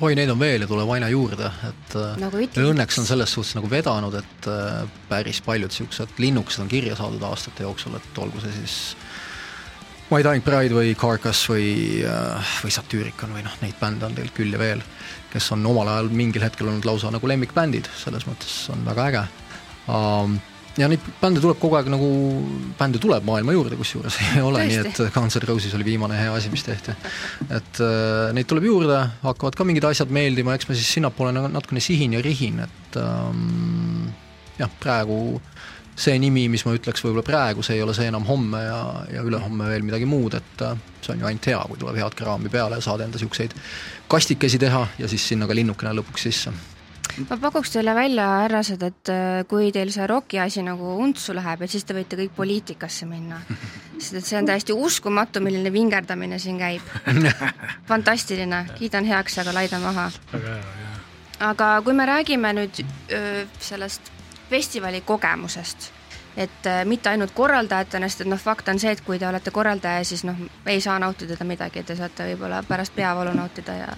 Oi, 0.00 0.14
neid 0.18 0.30
on 0.32 0.40
veel 0.40 0.64
ja 0.64 0.68
tuleb 0.68 0.90
aina 0.96 1.08
juurde, 1.12 1.50
et 1.68 1.96
äh, 1.98 2.16
nagu 2.20 2.40
õnneks 2.66 3.00
on 3.00 3.08
selles 3.08 3.32
suhtes 3.32 3.56
nagu 3.58 3.70
vedanud, 3.70 4.14
et 4.18 4.48
äh, 4.52 4.82
päris 5.08 5.40
paljud 5.44 5.72
siuksed 5.72 6.18
linnukesed 6.22 6.64
on 6.64 6.72
kirja 6.72 6.96
saadud 6.98 7.22
aastate 7.28 7.64
jooksul, 7.66 7.96
et 7.98 8.20
olgu 8.20 8.42
see 8.44 8.54
siis 8.58 8.76
tea, 10.10 10.32
ainult 10.32 10.46
Pride 10.46 10.76
või 10.76 10.92
Carcass 10.98 11.48
või, 11.50 11.70
äh, 12.06 12.56
või 12.64 12.74
Satyricon 12.74 13.36
või 13.36 13.46
noh, 13.46 13.56
neid 13.62 13.78
bände 13.80 14.08
on 14.08 14.18
tegelikult 14.18 14.40
küll 14.40 14.58
ja 14.58 14.60
veel, 14.60 14.84
kes 15.32 15.48
on 15.56 15.64
omal 15.66 15.90
ajal 15.94 16.12
mingil 16.12 16.44
hetkel 16.44 16.70
olnud 16.70 16.86
lausa 16.88 17.10
nagu 17.14 17.32
lemmikbändid, 17.32 17.88
selles 18.02 18.28
mõttes 18.28 18.58
on 18.74 18.84
väga 18.86 19.08
äge. 19.10 19.24
Um, 19.86 20.38
ja 20.80 20.88
neid 20.90 21.04
bände 21.20 21.40
tuleb 21.42 21.58
kogu 21.60 21.78
aeg 21.78 21.88
nagu, 21.92 22.08
bände 22.78 23.00
tuleb 23.02 23.24
maailma 23.26 23.54
juurde, 23.56 23.78
kusjuures 23.80 24.18
ei 24.24 24.42
ole 24.44 24.64
Tõesti. 24.64 24.82
nii, 24.82 25.06
et 25.06 25.14
Guns 25.14 25.38
N' 25.40 25.46
Roses 25.48 25.76
oli 25.78 25.86
viimane 25.88 26.18
hea 26.18 26.34
asi, 26.36 26.52
mis 26.52 26.64
tehti. 26.66 26.94
et 27.48 27.80
äh, 27.84 28.34
neid 28.36 28.48
tuleb 28.50 28.68
juurde, 28.68 29.00
hakkavad 29.24 29.56
ka 29.56 29.66
mingid 29.68 29.86
asjad 29.88 30.12
meeldima, 30.12 30.56
eks 30.56 30.68
ma 30.68 30.76
siis 30.76 30.92
sinnapoole 30.98 31.32
natukene 31.36 31.82
sihin 31.84 32.18
ja 32.18 32.22
rihin, 32.24 32.60
et 32.66 33.00
ähm, 33.00 34.12
jah, 34.60 34.72
praegu 34.82 35.40
see 35.96 36.18
nimi, 36.20 36.44
mis 36.52 36.66
ma 36.68 36.74
ütleks 36.76 37.00
võib-olla 37.00 37.24
praegu, 37.24 37.64
see 37.64 37.78
ei 37.78 37.82
ole 37.84 37.94
see 37.96 38.10
enam 38.10 38.26
homme 38.28 38.60
ja, 38.60 38.80
ja 39.16 39.24
ülehomme 39.24 39.70
veel 39.72 39.86
midagi 39.86 40.08
muud, 40.08 40.36
et 40.36 40.64
äh, 40.66 40.76
see 41.00 41.14
on 41.14 41.24
ju 41.24 41.30
ainult 41.30 41.52
hea, 41.52 41.64
kui 41.70 41.80
tuleb 41.80 42.00
head 42.02 42.16
kraami 42.18 42.52
peale 42.52 42.76
ja 42.76 42.84
saad 42.84 43.06
enda 43.06 43.16
niisuguseid 43.16 43.56
kastikesi 44.12 44.60
teha 44.60 44.86
ja 45.00 45.08
siis 45.08 45.24
sinna 45.32 45.48
ka 45.48 45.56
linnukene 45.56 45.96
lõpuks 45.96 46.28
sisse 46.28 46.52
ma 47.24 47.38
pakuks 47.40 47.72
teile 47.72 47.94
välja, 47.96 48.26
härrased, 48.42 48.82
et 48.82 49.10
äh, 49.12 49.42
kui 49.48 49.70
teil 49.74 49.90
see 49.94 50.06
ROK-i 50.06 50.40
asi 50.42 50.64
nagu 50.66 50.96
untsu 51.02 51.34
läheb, 51.36 51.64
et 51.64 51.72
siis 51.72 51.86
te 51.86 51.96
võite 51.96 52.18
kõik 52.20 52.34
poliitikasse 52.36 53.08
minna. 53.08 53.40
sest 53.96 54.20
et 54.20 54.28
see 54.28 54.38
on 54.38 54.48
täiesti 54.48 54.76
uskumatu, 54.76 55.40
milline 55.44 55.72
vingerdamine 55.72 56.38
siin 56.42 56.60
käib. 56.60 56.84
fantastiline, 57.90 58.64
kiidan 58.76 59.08
heaks, 59.08 59.38
aga 59.42 59.54
laida 59.56 59.80
maha. 59.82 60.10
aga 61.40 61.70
kui 61.84 61.92
me 61.92 62.06
räägime 62.06 62.52
nüüd 62.56 62.84
öö, 63.12 63.44
sellest 63.60 64.12
festivali 64.50 65.00
kogemusest, 65.00 65.90
et 66.36 66.66
äh, 66.66 66.84
mitte 66.84 67.10
ainult 67.10 67.32
korraldajatena, 67.34 68.08
sest 68.08 68.24
et 68.24 68.30
noh, 68.30 68.40
fakt 68.40 68.68
on 68.68 68.78
see, 68.80 68.92
et 68.92 69.00
kui 69.04 69.18
te 69.18 69.28
olete 69.28 69.50
korraldaja, 69.50 70.04
siis 70.04 70.24
noh, 70.24 70.36
ei 70.66 70.80
saa 70.80 70.98
nautida 70.98 71.36
midagi, 71.44 71.82
te 71.82 71.96
saate 71.96 72.30
võib-olla 72.32 72.62
pärast 72.68 72.94
peavalu 72.96 73.34
nautida 73.36 73.80
ja 73.80 73.90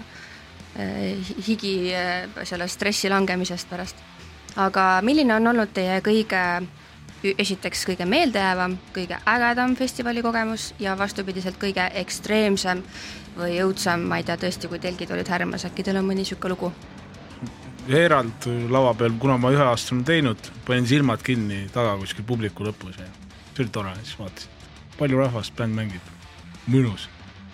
higi 1.47 1.93
äh, 1.95 2.27
sellest 2.43 2.79
stressi 2.79 3.09
langemisest 3.09 3.69
pärast. 3.69 3.95
aga 4.55 4.99
milline 5.05 5.35
on 5.35 5.47
olnud 5.47 5.71
teie 5.73 5.99
kõige, 6.03 6.41
esiteks 7.23 7.85
kõige 7.87 8.05
meeldejäävam, 8.09 8.77
kõige 8.95 9.19
ägedam 9.29 9.75
festivali 9.75 10.23
kogemus 10.25 10.73
ja 10.79 10.97
vastupidiselt 10.97 11.59
kõige 11.61 11.85
ekstreemsem 12.01 12.81
või 13.37 13.59
õudsem, 13.63 14.03
ma 14.09 14.17
ei 14.19 14.25
tea 14.27 14.37
tõesti, 14.41 14.67
kui 14.67 14.79
telgid 14.79 15.11
olid 15.11 15.29
härmas, 15.29 15.65
äkki 15.69 15.85
teil 15.85 16.01
on 16.01 16.07
mõni 16.07 16.23
niisugune 16.23 16.55
lugu? 16.55 16.71
Herald 17.89 18.45
lava 18.69 18.93
peal, 18.93 19.15
kuna 19.21 19.37
ma 19.37 19.53
ühe 19.53 19.63
aasta 19.63 19.95
olen 19.95 20.03
teinud, 20.05 20.51
panin 20.65 20.87
silmad 20.87 21.23
kinni 21.25 21.63
taga 21.73 21.95
kuskil 22.01 22.25
publiku 22.27 22.67
lõpus 22.67 22.99
ja 22.99 23.07
see 23.53 23.63
oli 23.63 23.71
tore, 23.73 23.95
siis 24.03 24.19
vaatasin, 24.19 24.67
palju 24.99 25.23
rahvast 25.23 25.55
bänd 25.57 25.77
mängib, 25.77 26.11
mõnus. 26.67 27.07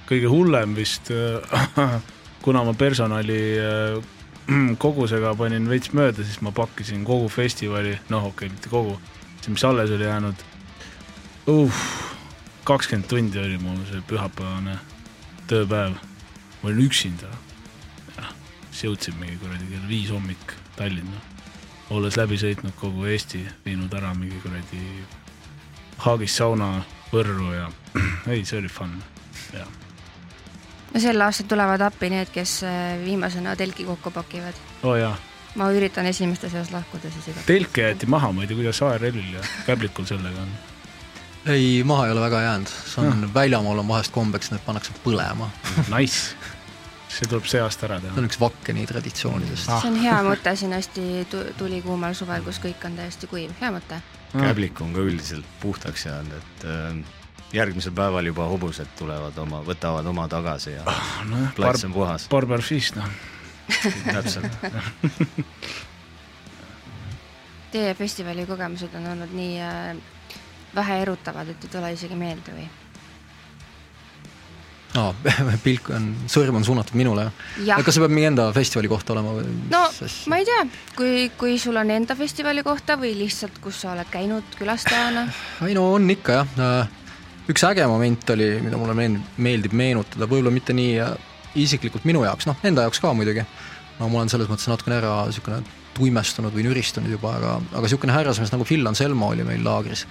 kõige 0.09 0.29
hullem 0.29 0.75
vist 0.77 1.09
kuna 2.45 2.63
ma 2.63 2.73
personali 2.73 3.57
äh, 3.57 4.03
kogusega 4.83 5.33
panin 5.33 5.65
veits 5.69 5.89
mööda, 5.97 6.21
siis 6.21 6.37
ma 6.45 6.51
pakkisin 6.53 7.01
kogu 7.07 7.29
festivali, 7.33 7.95
noh 8.13 8.27
okei 8.29 8.45
okay,, 8.45 8.53
mitte 8.53 8.69
kogu, 8.69 8.99
see, 9.41 9.53
mis 9.55 9.63
alles 9.65 9.93
oli 9.95 10.05
jäänud 10.05 10.43
uh,, 11.49 11.79
kakskümmend 12.69 13.09
tundi 13.09 13.41
oli 13.41 13.57
mul 13.61 13.79
see 13.89 14.03
pühapäevane 14.05 14.77
tööpäev. 15.49 15.97
ma 16.61 16.69
olin 16.69 16.85
üksinda. 16.85 17.31
jah, 18.17 18.29
siis 18.69 18.83
jõudsin 18.85 19.17
mingi 19.21 19.39
kuradi 19.41 19.71
kell 19.71 19.87
viis 19.89 20.11
hommik 20.13 20.53
Tallinna, 20.75 21.21
olles 21.89 22.17
läbi 22.19 22.37
sõitnud 22.37 22.75
kogu 22.77 23.07
Eesti, 23.09 23.41
viinud 23.65 23.93
ära 23.93 24.13
mingi 24.13 24.37
kuradi 24.43 24.83
Haagis 26.05 26.37
sauna, 26.37 26.83
Võrru 27.09 27.49
ja 27.55 27.71
ei, 28.33 28.45
see 28.45 28.59
oli 28.61 28.69
fun, 28.69 28.93
jah 29.55 29.84
no 30.95 31.03
sel 31.03 31.21
aastal 31.21 31.49
tulevad 31.51 31.83
appi 31.83 32.09
need, 32.13 32.31
kes 32.33 32.61
äh, 32.63 32.95
viimasena 33.03 33.55
telki 33.59 33.85
kokku 33.87 34.11
pakivad. 34.15 34.55
oo 34.83 34.93
oh, 34.93 34.95
jaa. 34.99 35.15
ma 35.59 35.69
üritan 35.75 36.07
esimeste 36.07 36.49
seas 36.49 36.71
lahkuda 36.71 37.11
siis 37.11 37.27
igatahes. 37.27 37.49
telke 37.49 37.89
jäeti 37.89 38.09
maha, 38.11 38.31
ma 38.31 38.45
ei 38.45 38.47
tea, 38.47 38.61
kuidas 38.61 38.81
ARL-il 38.87 39.35
ja 39.35 39.43
Käblikul 39.67 40.07
sellega 40.07 40.41
on? 40.41 40.57
ei, 41.51 41.83
maha 41.83 42.07
ei 42.07 42.15
ole 42.15 42.25
väga 42.25 42.41
jäänud, 42.47 42.75
see 42.87 43.03
on 43.03 43.21
no., 43.21 43.31
väljamaal 43.33 43.83
on 43.83 43.87
vahest 43.87 44.15
kombeks, 44.15 44.51
need 44.55 44.63
pannakse 44.65 44.95
põlema 45.03 45.51
Nice 45.95 46.35
see 47.15 47.29
tuleb 47.31 47.47
see 47.47 47.61
aasta 47.63 47.87
ära 47.87 47.99
teha. 48.03 48.13
see 48.13 48.23
on 48.23 48.29
üks 48.29 48.39
Vakkeni 48.41 48.87
traditsioonidest 48.89 49.71
ah.. 49.71 49.83
see 49.83 49.91
on 49.91 49.99
hea 50.03 50.15
mõte 50.25 50.55
siin 50.59 50.75
hästi 50.75 51.05
tulikuumal 51.59 52.15
suvel, 52.17 52.43
kus 52.47 52.59
kõik 52.63 52.87
on 52.87 52.97
täiesti 52.99 53.29
kuiv, 53.31 53.53
hea 53.61 53.71
mõte. 53.75 53.99
Käblik 54.35 54.81
on 54.83 54.91
ka 54.95 55.03
üldiselt 55.05 55.47
puhtaks 55.61 56.07
jäänud, 56.09 56.33
et 56.39 56.65
äh, 56.67 56.97
järgmisel 57.55 57.93
päeval 57.95 58.25
juba 58.31 58.47
hobused 58.51 58.87
tulevad 58.99 59.37
oma, 59.41 59.61
võtavad 59.65 60.05
oma 60.11 60.27
tagasi 60.31 60.75
ja 60.75 60.83
oh, 60.89 61.11
no, 61.29 61.47
plats 61.57 61.85
on 61.87 61.93
puhas. 61.95 62.27
Barber 62.31 62.61
Fish, 62.65 62.95
noh. 62.97 63.09
täpselt 64.05 64.51
Teie 67.75 67.91
festivali 67.97 68.45
kogemused 68.47 68.93
on 68.95 69.07
olnud 69.11 69.31
nii 69.35 69.55
äh, 69.59 69.95
vähe 70.75 71.01
erutavad, 71.01 71.49
et 71.51 71.63
ei 71.65 71.71
tule 71.71 71.91
isegi 71.95 72.15
meelde 72.19 72.55
või? 72.55 72.67
aa 74.95 75.11
no,, 75.11 75.55
pilk 75.65 75.89
on, 75.95 76.07
sõrm 76.31 76.59
on 76.59 76.65
suunatud 76.67 76.95
minule, 76.95 77.27
jah? 77.65 77.81
kas 77.83 77.97
see 77.97 78.03
peab 78.03 78.13
mingi 78.15 78.29
enda 78.29 78.47
festivali 78.55 78.91
kohta 78.91 79.15
olema 79.15 79.33
või? 79.37 79.55
no 79.71 79.81
ma 80.31 80.39
ei 80.39 80.47
tea, 80.47 80.61
kui, 80.95 81.15
kui 81.39 81.57
sul 81.61 81.79
on 81.81 81.91
enda 81.95 82.15
festivali 82.15 82.63
kohta 82.63 82.99
või 83.01 83.15
lihtsalt, 83.19 83.59
kus 83.63 83.81
sa 83.83 83.93
oled 83.95 84.11
käinud 84.13 84.55
külastajana? 84.59 85.27
ei 85.67 85.75
no 85.77 85.89
on 85.97 86.07
ikka 86.15 86.39
jah 86.39 87.01
üks 87.51 87.63
äge 87.67 87.85
moment 87.89 88.29
oli, 88.35 88.49
mida 88.65 88.79
mulle 88.81 88.95
meeldib 89.37 89.75
meenutada, 89.77 90.27
võib-olla 90.27 90.53
mitte 90.53 90.75
nii 90.77 90.99
äh, 91.03 91.15
isiklikult 91.65 92.05
minu 92.07 92.25
jaoks, 92.25 92.47
noh, 92.49 92.59
enda 92.67 92.85
jaoks 92.85 93.01
ka 93.03 93.13
muidugi, 93.15 93.45
no 93.99 94.09
ma 94.09 94.21
olen 94.21 94.31
selles 94.33 94.49
mõttes 94.51 94.69
natukene 94.71 94.99
ära 94.99 95.17
niisugune 95.29 95.61
tuimestunud 95.95 96.51
või 96.51 96.65
nüristunud 96.67 97.11
juba, 97.11 97.37
aga, 97.39 97.53
aga 97.71 97.85
niisugune 97.85 98.15
härrasmees 98.15 98.51
nagu 98.51 98.67
Phil 98.67 98.83
Anselmo 98.89 99.31
oli 99.31 99.45
meil 99.47 99.63
laagris 99.63 100.03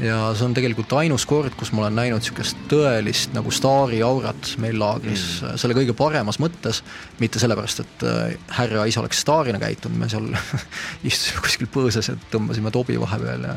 ja 0.00 0.16
see 0.36 0.46
on 0.46 0.54
tegelikult 0.56 0.92
ainus 0.96 1.24
kord, 1.28 1.52
kus 1.58 1.72
ma 1.74 1.84
olen 1.84 1.96
näinud 1.98 2.22
niisugust 2.22 2.58
tõelist 2.70 3.34
nagu 3.36 3.52
staari 3.52 4.00
aurat 4.04 4.54
meil 4.62 4.78
laagris 4.80 5.24
mm., 5.42 5.60
selle 5.60 5.76
kõige 5.76 5.94
paremas 5.96 6.38
mõttes, 6.42 6.80
mitte 7.20 7.40
sellepärast, 7.42 7.82
et 7.84 8.04
äh, 8.08 8.36
härra 8.56 8.86
ise 8.88 9.02
oleks 9.02 9.20
staarina 9.24 9.60
käitunud, 9.62 9.98
me 10.00 10.08
seal 10.12 10.30
istusime 11.08 11.44
kuskil 11.44 11.70
põõsas 11.72 12.08
ja 12.08 12.16
tõmbasime 12.32 12.72
tobi 12.74 12.96
vahepeal 13.00 13.48
ja 13.50 13.56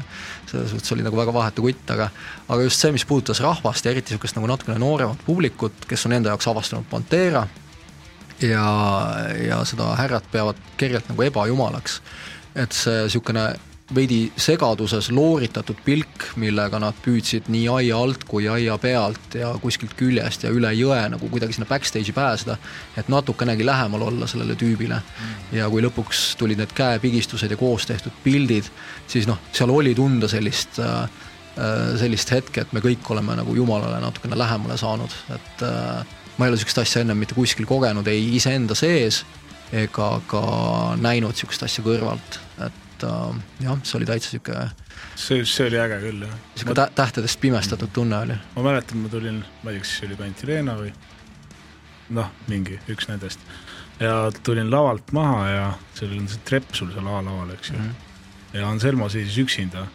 selles 0.50 0.74
suhtes 0.74 0.96
oli 0.96 1.06
nagu 1.06 1.20
väga 1.20 1.34
vahetu 1.36 1.66
kutt, 1.66 1.86
aga 1.96 2.10
aga 2.50 2.66
just 2.68 2.84
see, 2.84 2.92
mis 2.96 3.08
puudutas 3.08 3.42
rahvast 3.46 3.88
ja 3.88 3.96
eriti 3.96 4.14
niisugust 4.14 4.40
nagu 4.40 4.50
natukene 4.52 4.80
nooremat 4.82 5.24
publikut, 5.28 5.88
kes 5.88 6.06
on 6.10 6.18
enda 6.20 6.34
jaoks 6.34 6.52
avastanud 6.52 6.90
Pantera 6.92 7.46
ja, 8.44 8.68
ja 9.40 9.62
seda 9.68 9.94
härrat 9.96 10.28
peavad 10.32 10.60
kergelt 10.78 11.08
nagu 11.10 11.26
ebajumalaks, 11.30 12.02
et 12.60 12.76
see 12.76 13.06
niisugune 13.08 13.54
veidi 13.94 14.32
segaduses 14.42 15.12
looritatud 15.14 15.78
pilk, 15.86 16.24
millega 16.42 16.80
nad 16.82 16.98
püüdsid 17.06 17.52
nii 17.54 17.68
aia 17.70 18.00
alt 18.02 18.24
kui 18.26 18.48
aia 18.50 18.78
pealt 18.82 19.38
ja 19.38 19.52
kuskilt 19.62 19.94
küljest 20.00 20.46
ja 20.48 20.54
üle 20.54 20.72
jõe 20.74 21.04
nagu 21.14 21.30
kuidagi 21.30 21.54
sinna 21.54 21.68
backstage'i 21.70 22.16
pääseda, 22.16 22.58
et 22.98 23.12
natukenegi 23.14 23.66
lähemal 23.66 24.08
olla 24.08 24.28
sellele 24.28 24.58
tüübile. 24.58 25.02
ja 25.52 25.70
kui 25.70 25.84
lõpuks 25.86 26.34
tulid 26.40 26.58
need 26.58 26.74
käepigistused 26.74 27.52
ja 27.52 27.58
koos 27.58 27.86
tehtud 27.86 28.14
pildid, 28.24 28.72
siis 29.08 29.28
noh, 29.30 29.38
seal 29.54 29.70
oli 29.70 29.94
tunda 29.96 30.28
sellist 30.28 30.80
äh, 30.80 31.06
sellist 32.00 32.32
hetke, 32.34 32.66
et 32.66 32.74
me 32.74 32.82
kõik 32.84 33.06
oleme 33.14 33.38
nagu 33.38 33.56
Jumalale 33.56 34.02
natukene 34.02 34.38
lähemale 34.38 34.78
saanud, 34.82 35.14
et 35.36 35.62
äh, 35.64 36.16
ma 36.38 36.46
ei 36.46 36.50
ole 36.50 36.58
niisugust 36.58 36.82
asja 36.82 37.06
ennem 37.06 37.22
mitte 37.22 37.38
kuskil 37.38 37.70
kogenud, 37.70 38.08
ei 38.08 38.34
iseenda 38.36 38.76
sees 38.76 39.22
ega 39.76 40.10
ka 40.28 40.42
näinud 40.98 41.38
niisugust 41.38 41.64
asja 41.70 41.86
kõrvalt, 41.86 42.42
et 42.66 42.85
et 42.96 43.04
äh, 43.04 43.40
jah, 43.66 43.80
see 43.84 44.00
oli 44.00 44.08
täitsa 44.08 44.32
sihuke. 44.32 44.70
see, 45.16 45.44
see 45.46 45.68
oli 45.68 45.80
äge 45.80 46.00
küll 46.04 46.26
jah. 46.28 46.38
sihuke 46.56 46.76
ma... 46.76 46.88
tähtedest 46.96 47.40
pimestatud 47.42 47.92
tunne 47.94 48.18
oli. 48.24 48.38
ma 48.56 48.66
mäletan, 48.70 49.04
ma 49.04 49.12
tulin, 49.12 49.44
ma 49.64 49.72
ei 49.72 49.78
tea, 49.78 49.86
kas 49.86 49.96
see 50.00 50.10
oli 50.10 50.20
Kantileena 50.20 50.78
või 50.80 50.94
noh, 52.16 52.32
mingi 52.48 52.80
üks 52.92 53.10
nendest 53.12 53.44
ja 54.00 54.32
tulin 54.44 54.72
lavalt 54.72 55.12
maha 55.16 55.48
ja 55.50 55.68
seal 55.98 56.16
on 56.18 56.30
see 56.32 56.44
trepp 56.48 56.76
sul 56.76 56.92
seal 56.94 57.08
A-laval, 57.08 57.54
eks 57.56 57.72
ju 57.72 57.78
mm. 57.78 57.86
-hmm. 57.86 58.60
ja 58.60 58.70
Anselmo 58.70 59.10
seisis 59.10 59.38
üksinda 59.44 59.88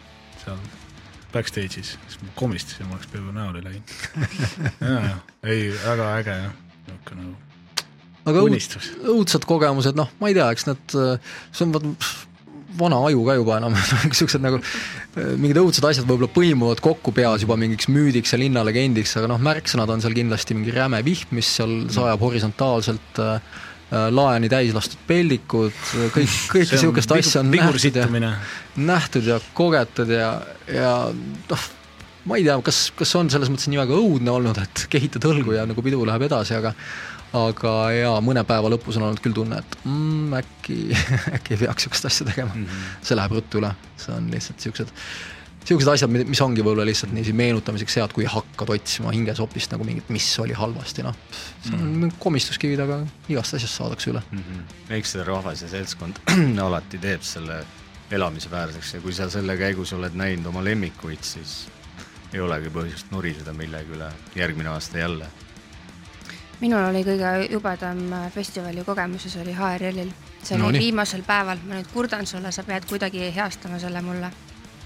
seal 0.43 0.57
backstage'is, 1.33 1.95
siis 1.95 2.19
ma 2.21 2.33
komistasin, 2.35 2.87
ma 2.87 2.97
oleks 2.97 3.07
peaaegu 3.13 3.31
näole 3.31 3.63
läinud 3.63 3.95
ja, 4.89 4.97
ja 4.99 5.15
ei, 5.43 5.71
väga 5.85 6.11
äge 6.17 6.35
jah, 6.43 6.59
niisugune 6.87 7.29
nagu 7.29 7.51
aga 8.25 8.41
õudsad 9.15 9.45
kogemused, 9.49 9.97
noh, 9.97 10.09
ma 10.19 10.29
ei 10.29 10.35
tea, 10.37 10.49
eks 10.53 10.67
need, 10.69 10.97
see 11.51 11.65
on 11.65 11.95
vana 12.79 12.99
aju 13.07 13.25
ka 13.27 13.35
juba 13.39 13.57
enam 13.61 13.75
siuksed 14.19 14.43
nagu 14.43 14.61
äh, 14.61 15.33
mingid 15.39 15.59
õudsed 15.61 15.85
asjad 15.87 16.07
võib-olla 16.07 16.31
põimuvad 16.35 16.83
kokku 16.83 17.13
peas 17.15 17.45
juba 17.45 17.57
mingiks 17.59 17.89
müüdiks 17.91 18.35
ja 18.35 18.39
linnalegendiks, 18.41 19.15
aga 19.19 19.31
noh, 19.31 19.41
märksõnad 19.43 19.91
on 19.91 20.03
seal 20.03 20.15
kindlasti 20.17 20.57
mingi 20.57 20.75
räme 20.75 21.01
vihm, 21.05 21.35
mis 21.37 21.49
seal 21.59 21.75
sajab 21.93 22.23
horisontaalselt 22.27 23.21
äh, 23.23 23.35
äh 23.91 24.07
laeni 24.15 24.47
täis 24.51 24.71
lastud 24.75 25.01
peldikud, 25.07 25.75
kõik, 26.15 26.39
kõike 26.53 26.77
niisugust 26.77 27.17
asja 27.17 27.43
on 27.43 27.51
nähtud 27.51 27.99
ja, 27.99 28.33
nähtud 28.91 29.27
ja 29.27 29.39
kogetud 29.57 30.11
ja, 30.15 30.33
ja 30.71 30.95
noh, 31.11 31.69
ma 32.29 32.37
ei 32.37 32.45
tea, 32.45 32.57
kas, 32.65 32.83
kas 32.97 33.15
on 33.19 33.31
selles 33.33 33.49
mõttes 33.51 33.69
nii 33.71 33.81
väga 33.81 33.97
õudne 33.97 34.33
olnud, 34.33 34.59
et 34.61 34.85
kehitad 34.91 35.25
õlgu 35.29 35.55
ja 35.57 35.65
nagu 35.69 35.83
pidu 35.85 36.03
läheb 36.07 36.27
edasi, 36.29 36.55
aga 36.57 36.73
aga 37.37 37.73
jaa, 37.95 38.15
mõne 38.23 38.43
päeva 38.47 38.71
lõpus 38.73 38.97
on 38.99 39.07
olnud 39.07 39.21
küll 39.23 39.35
tunne, 39.35 39.61
et 39.61 39.77
mm, 39.83 40.33
äkki, 40.41 40.79
äkki 41.37 41.55
ei 41.55 41.61
peaks 41.65 41.85
niisugust 41.85 42.09
asja 42.09 42.27
tegema 42.27 42.53
mm. 42.53 42.65
-hmm. 42.65 43.05
see 43.07 43.19
läheb 43.19 43.37
ruttu 43.37 43.61
üle, 43.61 43.71
see 43.97 44.15
on 44.15 44.31
lihtsalt 44.33 44.59
niisugused 44.59 44.91
niisugused 45.61 45.91
asjad, 45.93 46.09
mis 46.09 46.41
ongi 46.41 46.63
võib-olla 46.65 46.87
lihtsalt 46.89 47.11
niiviisi 47.13 47.35
meenutamiseks 47.37 47.97
head, 47.99 48.13
kui 48.17 48.25
hakkad 48.25 48.71
otsima 48.73 49.11
hingesopist 49.13 49.71
nagu 49.75 49.85
mingit, 49.85 50.09
mis 50.09 50.27
oli 50.41 50.55
halvasti, 50.57 51.05
noh. 51.05 51.17
see 51.61 51.75
on 51.77 51.83
mm. 51.85 52.15
komistuskivid, 52.19 52.81
aga 52.81 53.03
igast 53.29 53.59
asjast 53.59 53.77
saadakse 53.77 54.09
üle 54.11 54.23
mm. 54.31 54.41
-hmm. 54.47 54.95
eks 54.97 55.13
see 55.15 55.27
rahvas 55.27 55.61
ja 55.61 55.69
seltskond 55.69 56.17
alati 56.67 56.97
teeb 56.97 57.21
selle 57.21 57.61
elamise 58.11 58.51
väärseks 58.51 58.93
ja 58.93 59.01
kui 59.01 59.13
sa 59.13 59.29
selle 59.29 59.55
käigus 59.57 59.93
oled 59.93 60.17
näinud 60.17 60.49
oma 60.51 60.63
lemmikuid, 60.63 61.23
siis 61.23 61.67
ei 62.33 62.39
olegi 62.39 62.71
põhjust 62.73 63.11
nuriseda 63.11 63.53
millegi 63.53 63.95
üle 63.95 64.09
järgmine 64.35 64.71
aasta 64.71 64.97
jälle. 64.97 65.27
Minul 66.61 66.89
oli 66.91 67.01
kõige 67.05 67.31
jubedam 67.51 68.03
festivali 68.33 68.83
kogemus 68.85 69.25
ja 69.25 69.33
see 69.33 69.41
oli 69.43 69.57
HRL-il. 69.57 70.13
see 70.43 70.55
oli 70.57 70.63
no, 70.63 70.71
viimasel 70.85 71.25
päeval, 71.27 71.61
ma 71.67 71.79
nüüd 71.79 71.89
kurdan 71.93 72.27
sulle, 72.29 72.51
sa 72.51 72.63
pead 72.63 72.85
kuidagi 72.89 73.31
heastama 73.35 73.79
selle 73.79 74.01
mulle 74.01 74.31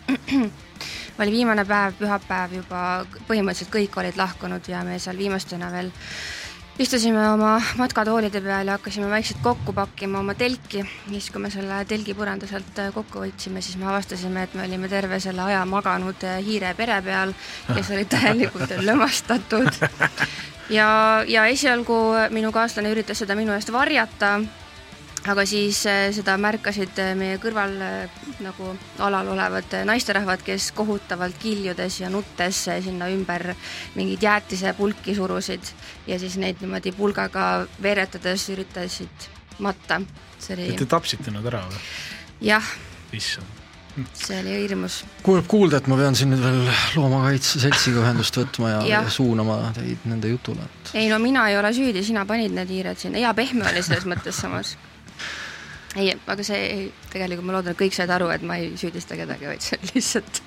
oli 1.20 1.32
viimane 1.32 1.66
päev, 1.66 2.00
pühapäev 2.00 2.58
juba, 2.60 2.80
põhimõtteliselt 3.28 3.74
kõik 3.74 4.00
olid 4.02 4.18
lahkunud 4.20 4.68
ja 4.70 4.84
me 4.88 5.00
seal 5.00 5.18
viimastena 5.18 5.72
veel 5.74 5.92
istusime 6.80 7.22
oma 7.30 7.56
matkatoolide 7.80 8.42
peal 8.44 8.68
ja 8.68 8.76
hakkasime 8.76 9.10
vaikselt 9.10 9.40
kokku 9.44 9.74
pakkima 9.74 10.20
oma 10.20 10.34
telki. 10.36 10.84
siis, 11.10 11.30
kui 11.32 11.42
me 11.42 11.50
selle 11.50 11.80
telgi 11.88 12.14
põranda 12.18 12.48
sealt 12.50 12.82
kokku 12.94 13.24
võtsime, 13.24 13.64
siis 13.64 13.80
me 13.80 13.88
avastasime, 13.92 14.44
et 14.44 14.54
me 14.54 14.66
olime 14.68 14.90
terve 14.92 15.20
selle 15.24 15.42
aja 15.42 15.64
maganud 15.66 16.28
hiire 16.46 16.74
pere 16.76 17.02
peal, 17.02 17.34
kes 17.74 17.94
oli 17.96 18.06
täielikult 18.16 18.76
lömastatud. 18.84 19.72
Ja, 20.70 21.24
ja 21.28 21.48
esialgu 21.48 21.98
minu 22.34 22.52
kaaslane 22.52 22.92
üritas 22.94 23.22
seda 23.24 23.36
minu 23.36 23.54
eest 23.56 23.72
varjata 23.74 24.40
aga 25.32 25.46
siis 25.50 25.82
äh, 25.90 26.10
seda 26.14 26.36
märkasid 26.42 27.00
äh, 27.02 27.14
meie 27.18 27.40
kõrval 27.42 27.74
äh, 27.82 28.22
nagu 28.46 28.72
alal 29.04 29.32
olevad 29.34 29.74
naisterahvad, 29.88 30.44
kes 30.46 30.70
kohutavalt 30.78 31.38
kiljudes 31.42 32.00
ja 32.04 32.12
nuttes 32.14 32.66
sinna 32.86 33.10
ümber 33.14 33.54
mingid 33.96 34.24
jäätisepulki 34.26 35.16
surusid 35.18 35.74
ja 36.08 36.20
siis 36.22 36.38
neid 36.42 36.62
niimoodi 36.62 36.94
pulgaga 36.96 37.66
veeretades 37.82 38.50
üritasid 38.54 39.30
matta. 39.60 40.02
oli. 40.54 40.74
Te 40.78 40.86
tapsite 40.86 41.32
nad 41.32 41.46
ära 41.46 41.66
või? 41.70 41.86
jah. 42.54 42.74
issand 43.14 43.65
see 44.14 44.40
oli 44.42 44.56
hirmus. 44.64 45.04
kurb 45.24 45.48
kuulda, 45.48 45.80
et 45.80 45.88
ma 45.92 45.98
pean 46.00 46.18
siin 46.18 46.34
nüüd 46.34 46.44
veel 46.44 46.62
Loomakaitse 46.98 47.62
Seltsiga 47.64 48.04
ühendust 48.04 48.38
võtma 48.40 48.74
ja, 48.74 48.82
ja. 48.90 49.04
ja 49.08 49.14
suunama 49.14 49.60
teid 49.78 50.04
nende 50.10 50.32
jutule, 50.34 50.68
et. 50.68 50.96
ei 51.00 51.08
no 51.12 51.20
mina 51.24 51.48
ei 51.52 51.60
ole 51.60 51.72
süüdi, 51.76 52.04
sina 52.04 52.26
panid 52.28 52.56
need 52.56 52.72
hiired 52.72 53.00
sinna, 53.00 53.22
hea 53.24 53.34
pehme 53.38 53.68
oli 53.70 53.84
selles 53.86 54.08
mõttes 54.12 54.42
samas 54.44 54.76
ei, 55.96 56.12
aga 56.28 56.44
see 56.44 56.64
ei, 56.66 56.90
tegelikult 57.12 57.48
ma 57.48 57.56
loodan, 57.58 57.76
et 57.76 57.80
kõik 57.80 57.96
said 57.96 58.12
aru, 58.12 58.28
et 58.34 58.44
ma 58.46 58.60
ei 58.60 58.74
süüdista 58.80 59.18
kedagi, 59.20 59.48
vaid 59.48 59.64
see 59.64 59.80
on 59.80 59.88
lihtsalt 59.94 60.42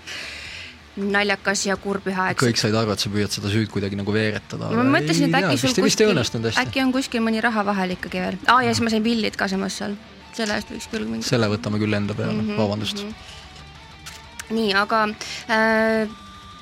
naljakas 0.98 1.64
ja 1.68 1.76
kurb 1.80 2.08
üheaegselt. 2.10 2.42
kõik 2.42 2.60
said 2.60 2.76
aru, 2.76 2.92
et 2.94 3.02
sa 3.02 3.12
püüad 3.12 3.32
seda 3.32 3.50
süüd 3.52 3.70
kuidagi 3.72 3.98
nagu 3.98 4.12
veeretada. 4.14 4.70
ma 4.74 4.84
mõtlesin, 4.96 5.30
et 5.30 5.40
äkki 5.40 5.60
sul 5.62 5.74
kuskil, 5.78 6.22
äkki 6.64 6.84
on 6.84 6.92
kuskil 6.94 7.24
mõni 7.24 7.42
raha 7.44 7.64
vahel 7.66 7.96
ikkagi 7.96 8.22
veel. 8.24 8.38
aa, 8.46 8.62
ja 8.66 8.74
siis 8.74 8.84
ma 8.84 8.94
sain 8.94 9.04
pillid 9.06 9.38
ka 9.38 9.48
samas 9.50 9.78
seal. 9.80 9.96
Selle 10.36 10.58
eest 10.58 10.72
võiks 10.74 10.88
küll 10.92 11.08
mingi. 11.08 11.26
selle 11.26 11.50
võtame 11.50 11.80
küll 11.82 11.94
enda 11.94 12.14
peale 12.14 12.32
mm, 12.32 12.46
-hmm, 12.46 12.62
vabandust 12.62 13.02
mm. 13.02 13.10
-hmm. 13.10 14.56
nii, 14.58 14.72
aga 14.74 15.04
äh, 15.48 16.16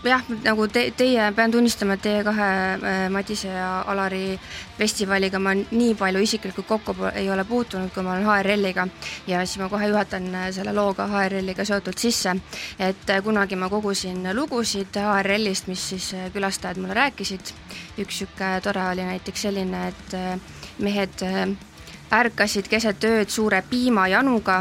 jah, 0.05 0.23
nagu 0.45 0.67
te, 0.71 0.83
teie, 0.97 1.31
pean 1.37 1.53
tunnistama, 1.53 1.97
et 1.97 2.03
teie 2.05 2.23
kahe 2.27 2.49
äh, 2.77 2.97
Madise 3.13 3.51
ja 3.51 3.83
Alari 3.91 4.37
festivaliga 4.77 5.39
ma 5.43 5.55
nii 5.57 5.95
palju 5.99 6.23
isiklikult 6.25 6.67
kokku 6.69 7.11
ei 7.15 7.31
ole 7.33 7.45
puutunud, 7.49 7.91
kui 7.95 8.05
ma 8.07 8.15
olen 8.15 8.27
HRL-iga 8.27 8.87
ja 9.31 9.43
siis 9.45 9.61
ma 9.63 9.71
kohe 9.73 9.89
juhatan 9.91 10.29
äh, 10.35 10.49
selle 10.55 10.75
looga 10.77 11.09
HRL-iga 11.11 11.67
seotult 11.69 12.03
sisse, 12.03 12.37
et 12.79 13.11
äh, 13.11 13.23
kunagi 13.25 13.59
ma 13.59 13.71
kogusin 13.73 14.27
lugusid 14.37 14.99
HRL-ist, 15.03 15.71
mis 15.73 15.89
siis 15.95 16.13
külastajad 16.35 16.81
mulle 16.83 16.97
rääkisid. 16.97 17.55
üks 17.97 18.21
niisugune 18.21 18.61
tore 18.63 18.83
oli 18.91 19.05
näiteks 19.05 19.43
selline, 19.49 19.89
et 19.89 20.15
mehed 20.79 21.23
ärkasid 22.13 22.69
keset 22.71 23.05
ööd 23.05 23.33
suure 23.33 23.63
piimajanuga, 23.71 24.61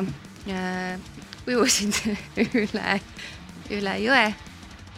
ujusid 1.48 2.02
üle, 2.64 3.00
üle 3.70 3.96
jõe 4.02 4.26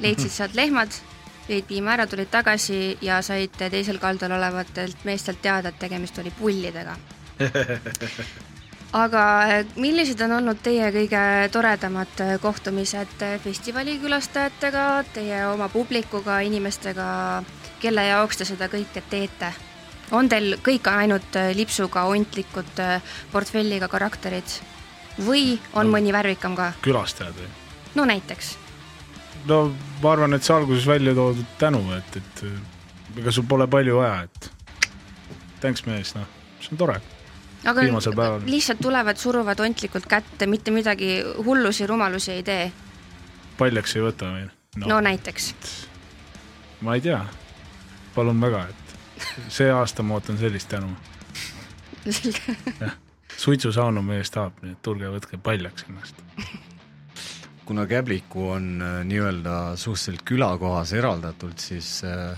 leidsid 0.03 0.31
sealt 0.31 0.57
lehmad, 0.57 0.93
jõid 1.47 1.65
piima 1.69 1.95
ära, 1.95 2.07
tulid 2.09 2.29
tagasi 2.31 2.97
ja 3.01 3.21
said 3.25 3.55
teisel 3.57 3.99
kaldal 4.01 4.35
olevatelt 4.37 5.05
meestelt 5.07 5.41
teada, 5.41 5.71
et 5.71 5.79
tegemist 5.79 6.19
oli 6.21 6.33
pullidega 6.37 6.97
aga 9.03 9.23
eh, 9.51 9.75
millised 9.75 10.21
on 10.25 10.37
olnud 10.39 10.61
teie 10.63 10.89
kõige 10.95 11.21
toredamad 11.53 12.23
eh, 12.23 12.35
kohtumised 12.41 13.23
festivali 13.43 13.97
külastajatega, 14.01 14.87
teie 15.13 15.45
oma 15.51 15.69
publikuga, 15.73 16.39
inimestega, 16.47 17.07
kelle 17.81 18.07
jaoks 18.11 18.41
te 18.41 18.51
seda 18.53 18.69
kõike 18.71 19.03
teete? 19.09 19.53
On 20.11 20.29
teil 20.29 20.57
kõik 20.63 20.87
ainult 20.91 21.39
lipsuga 21.57 22.05
ontlikud 22.11 22.83
portfelliga 23.31 23.89
karakterid 23.91 24.59
või 25.25 25.57
on 25.73 25.89
no, 25.89 25.97
mõni 25.97 26.13
värvikam 26.15 26.55
ka? 26.55 26.71
külastajad 26.85 27.35
või? 27.39 27.49
no 27.97 28.05
näiteks 28.07 28.55
no 29.47 29.59
ma 30.01 30.13
arvan, 30.13 30.35
et 30.37 30.45
see 30.45 30.55
alguses 30.55 30.87
välja 30.87 31.13
toodud 31.17 31.55
tänu, 31.59 31.81
et, 31.97 32.19
et 32.19 33.21
ega 33.21 33.33
sul 33.33 33.45
pole 33.49 33.67
palju 33.71 33.99
vaja, 33.99 34.25
et 34.27 34.49
thanks 35.61 35.85
mees, 35.87 36.13
noh, 36.17 36.27
see 36.61 36.73
on 36.75 36.81
tore. 36.81 36.97
aga 37.67 37.85
lihtsalt 38.45 38.81
tulevad, 38.83 39.19
suruvad 39.21 39.61
ontlikult 39.63 40.07
kätte, 40.09 40.49
mitte 40.49 40.73
midagi 40.75 41.19
hullusi, 41.45 41.87
rumalusi 41.89 42.37
ei 42.37 42.43
tee? 42.47 42.71
paljaks 43.57 43.95
ei 43.97 44.05
võta 44.05 44.33
või 44.33 44.47
no.? 44.47 44.89
no 44.93 44.99
näiteks. 45.09 45.53
ma 46.85 46.97
ei 46.97 47.05
tea, 47.05 47.23
palun 48.15 48.41
väga, 48.43 48.67
et 48.69 48.86
see 49.49 49.69
aasta 49.71 50.03
ma 50.03 50.19
ootan 50.19 50.37
sellist 50.37 50.69
tänu. 50.69 50.93
jah, 52.81 52.95
suitsusaunu 53.37 54.01
mees 54.01 54.31
tahab, 54.31 54.57
nii 54.63 54.77
et 54.77 54.81
tulge 54.81 55.11
võtke 55.11 55.39
paljaks 55.43 55.85
ennast 55.89 56.23
kuna 57.67 57.85
Käbliku 57.85 58.49
on 58.49 58.81
äh, 58.81 59.05
nii-öelda 59.05 59.75
suhteliselt 59.75 60.23
külakohas 60.25 60.93
eraldatult, 60.95 61.59
siis 61.59 61.99
äh, 62.07 62.37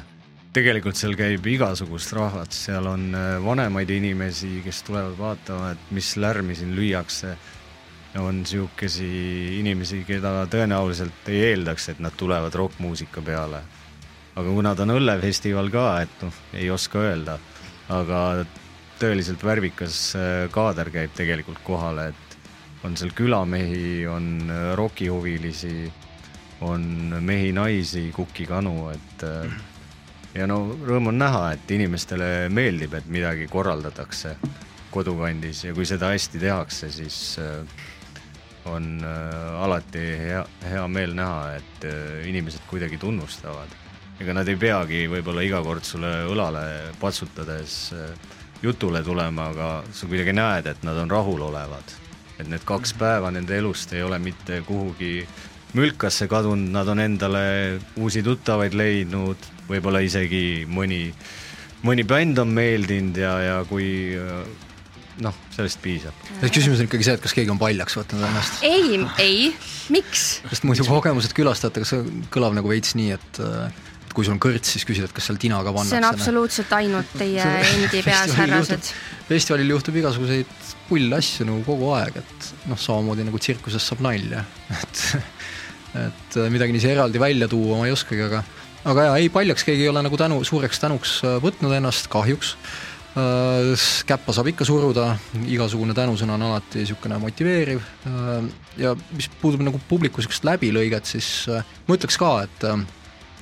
tegelikult 0.54 0.98
seal 0.98 1.13
käib 1.18 1.46
igasugust 1.46 2.13
rahvat, 2.18 2.56
seal 2.56 2.89
on 2.89 3.12
äh, 3.13 3.36
vanemaid 3.46 3.94
inimesi, 3.94 4.56
kes 4.65 4.82
tulevad 4.88 5.13
vaatama, 5.20 5.76
et 5.76 5.92
mis 5.94 6.15
lärmi 6.18 6.58
siin 6.58 6.74
lüüakse. 6.76 7.38
on 8.18 8.39
niisugusi 8.42 9.08
inimesi, 9.60 10.00
keda 10.08 10.48
tõenäoliselt 10.50 11.28
ei 11.30 11.44
eeldaks, 11.52 11.89
et 11.89 12.00
nad 12.02 12.15
tulevad 12.18 12.56
rokkmuusika 12.58 13.22
peale. 13.22 13.62
Aga 14.36 14.48
kuna 14.48 14.76
ta 14.76 14.86
on 14.86 14.96
õllefestival 14.98 15.72
ka, 15.74 15.86
et 16.06 16.26
noh, 16.26 16.42
ei 16.54 16.70
oska 16.72 17.02
öelda, 17.10 17.39
aga 17.89 18.46
tõeliselt 19.00 19.44
värvikas 19.44 20.02
kaader 20.52 20.92
käib 20.92 21.13
tegelikult 21.15 21.62
kohale, 21.65 22.10
et 22.12 22.30
on 22.84 22.96
seal 22.98 23.12
külamehi, 23.15 24.08
on 24.08 24.48
äh, 24.48 24.72
rokihuvilisi, 24.80 25.92
on 26.62 26.86
mehi-naisi, 27.20 28.10
kukikanu, 28.15 28.89
et 28.94 29.26
äh, 29.28 29.60
ja 30.36 30.48
no 30.48 30.62
rõõm 30.88 31.12
on 31.12 31.20
näha, 31.20 31.44
et 31.56 31.72
inimestele 31.76 32.50
meeldib, 32.54 32.96
et 32.96 33.08
midagi 33.12 33.48
korraldatakse 33.52 34.36
kodukandis 34.94 35.65
ja 35.68 35.74
kui 35.76 35.86
seda 35.86 36.13
hästi 36.13 36.42
tehakse, 36.42 36.92
siis 36.94 37.38
äh, 37.44 37.86
on 38.70 39.00
alati 39.02 40.02
hea, 40.20 40.42
hea 40.68 40.82
meel 40.92 41.15
näha, 41.18 41.56
et 41.58 41.86
inimesed 42.28 42.68
kuidagi 42.70 43.00
tunnustavad. 43.02 43.72
Ega 44.19 44.36
nad 44.36 44.47
ei 44.51 44.60
peagi 44.60 45.05
võib-olla 45.12 45.45
iga 45.45 45.63
kord 45.63 45.88
sulle 45.88 46.12
õlale 46.27 46.65
patsutades 46.99 47.93
jutule 48.62 49.03
tulema, 49.03 49.49
aga 49.53 49.71
sa 49.95 50.08
kuidagi 50.10 50.36
näed, 50.36 50.67
et 50.67 50.84
nad 50.84 50.97
on 50.99 51.12
rahulolevad 51.12 51.97
et 52.39 52.47
need 52.47 52.63
kaks 52.67 52.95
päeva 52.99 53.32
nende 53.36 53.58
elust 53.60 53.91
ei 53.95 54.03
ole 54.05 54.19
mitte 54.23 54.62
kuhugi 54.67 55.19
mülkasse 55.77 56.25
kadunud, 56.32 56.71
nad 56.73 56.88
on 56.89 57.01
endale 57.03 57.43
uusi 58.01 58.23
tuttavaid 58.25 58.73
leidnud, 58.77 59.43
võib-olla 59.69 60.01
isegi 60.01 60.65
mõni, 60.65 61.12
mõni 61.86 62.05
bänd 62.10 62.41
on 62.41 62.55
meeldinud 62.55 63.19
ja, 63.21 63.36
ja 63.43 63.60
kui 63.69 63.89
noh, 65.21 65.36
sellest 65.53 65.82
piisab. 65.84 66.15
küsimus 66.47 66.79
on 66.79 66.88
ikkagi 66.88 67.05
see, 67.05 67.19
et 67.19 67.25
kas 67.25 67.36
keegi 67.38 67.53
on 67.53 67.60
paljaks 67.62 67.99
võtnud 67.99 68.25
ennast? 68.32 68.63
ei, 68.65 68.97
ei, 69.21 69.51
miks? 69.93 70.39
sest 70.47 70.65
muidu 70.65 70.88
kogemused 70.88 71.36
külastajatega, 71.38 71.91
see 71.91 72.25
kõlab 72.34 72.55
nagu 72.58 72.71
veits 72.71 72.95
nii, 72.97 73.19
et 73.19 73.43
et 74.10 74.15
kui 74.17 74.26
sul 74.26 74.34
on 74.34 74.41
kõrts, 74.41 74.74
siis 74.74 74.86
küsid, 74.88 75.06
et 75.06 75.13
kas 75.13 75.30
seal 75.30 75.38
tina 75.41 75.60
ka 75.62 75.74
pannakse. 75.74 75.93
see 75.93 76.02
on 76.02 76.08
absoluutselt 76.10 76.72
ainult 76.80 77.13
teie 77.19 77.45
endi 77.76 78.02
peas, 78.08 78.34
härrased. 78.39 78.91
festivalil 79.30 79.76
juhtub 79.76 80.00
igasuguseid 80.02 80.56
pull 80.89 81.13
asju 81.13 81.45
nagu 81.45 81.62
kogu 81.67 81.91
aeg, 82.00 82.17
et 82.24 82.50
noh, 82.72 82.80
samamoodi 82.82 83.28
nagu 83.28 83.41
tsirkuses 83.41 83.86
saab 83.91 84.02
nalja, 84.06 84.43
et 84.82 85.06
et 86.00 86.36
äh, 86.38 86.50
midagi 86.54 86.74
niiviisi 86.74 86.91
eraldi 86.91 87.22
välja 87.22 87.48
tuua 87.50 87.80
ma 87.80 87.88
ei 87.89 87.93
oskagi, 87.93 88.26
aga 88.26 88.43
aga 88.89 89.10
jaa, 89.10 89.15
ei 89.22 89.32
paljaks 89.34 89.65
keegi 89.65 89.86
ei 89.86 89.89
ole 89.93 90.04
nagu 90.06 90.17
tänu, 90.17 90.41
suureks 90.45 90.82
tänuks 90.82 91.19
äh, 91.26 91.38
võtnud 91.43 91.76
ennast, 91.78 92.10
kahjuks. 92.10 92.56
käppa 94.08 94.34
saab 94.38 94.48
ikka 94.52 94.63
suruda, 94.69 95.15
igasugune 95.50 95.95
tänusõna 95.98 96.36
on 96.38 96.43
alati 96.45 96.84
niisugune 96.84 97.17
motiveeriv 97.19 97.82
ja 98.78 98.93
mis 99.17 99.28
puudub 99.41 99.63
nagu 99.65 99.82
publiku 99.89 100.22
niisugust 100.22 100.45
läbilõiget, 100.45 101.10
siis 101.10 101.50
ma 101.50 101.98
ütleks 101.98 102.19
ka, 102.22 102.30
et 102.45 102.67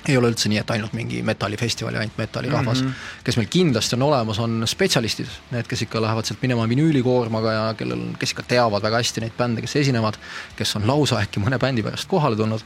ei 0.08 0.16
ole 0.16 0.30
üldse 0.32 0.48
nii, 0.50 0.60
et 0.62 0.70
ainult 0.74 0.94
mingi 0.96 1.20
metallifestival 1.26 1.96
ja 1.96 2.02
ainult 2.04 2.18
metallirahvas 2.18 2.82
mm. 2.82 2.88
-hmm. 2.88 3.24
kes 3.24 3.36
meil 3.36 3.48
kindlasti 3.50 3.96
on 3.98 4.06
olemas, 4.08 4.38
on 4.38 4.62
spetsialistid, 4.66 5.28
need, 5.50 5.68
kes 5.68 5.82
ikka 5.86 6.02
lähevad 6.02 6.28
sealt 6.28 6.42
minema 6.42 6.68
vinüülikoormaga 6.68 7.52
ja 7.52 7.66
kellel, 7.78 8.06
kes 8.18 8.32
ikka 8.34 8.46
teavad 8.54 8.82
väga 8.82 9.02
hästi 9.02 9.24
neid 9.24 9.36
bände, 9.38 9.64
kes 9.64 9.76
esinevad, 9.76 10.18
kes 10.56 10.76
on 10.76 10.86
lausa 10.86 11.20
äkki 11.22 11.42
mõne 11.44 11.58
bändi 11.58 11.82
pärast 11.82 12.08
kohale 12.08 12.36
tulnud 12.36 12.64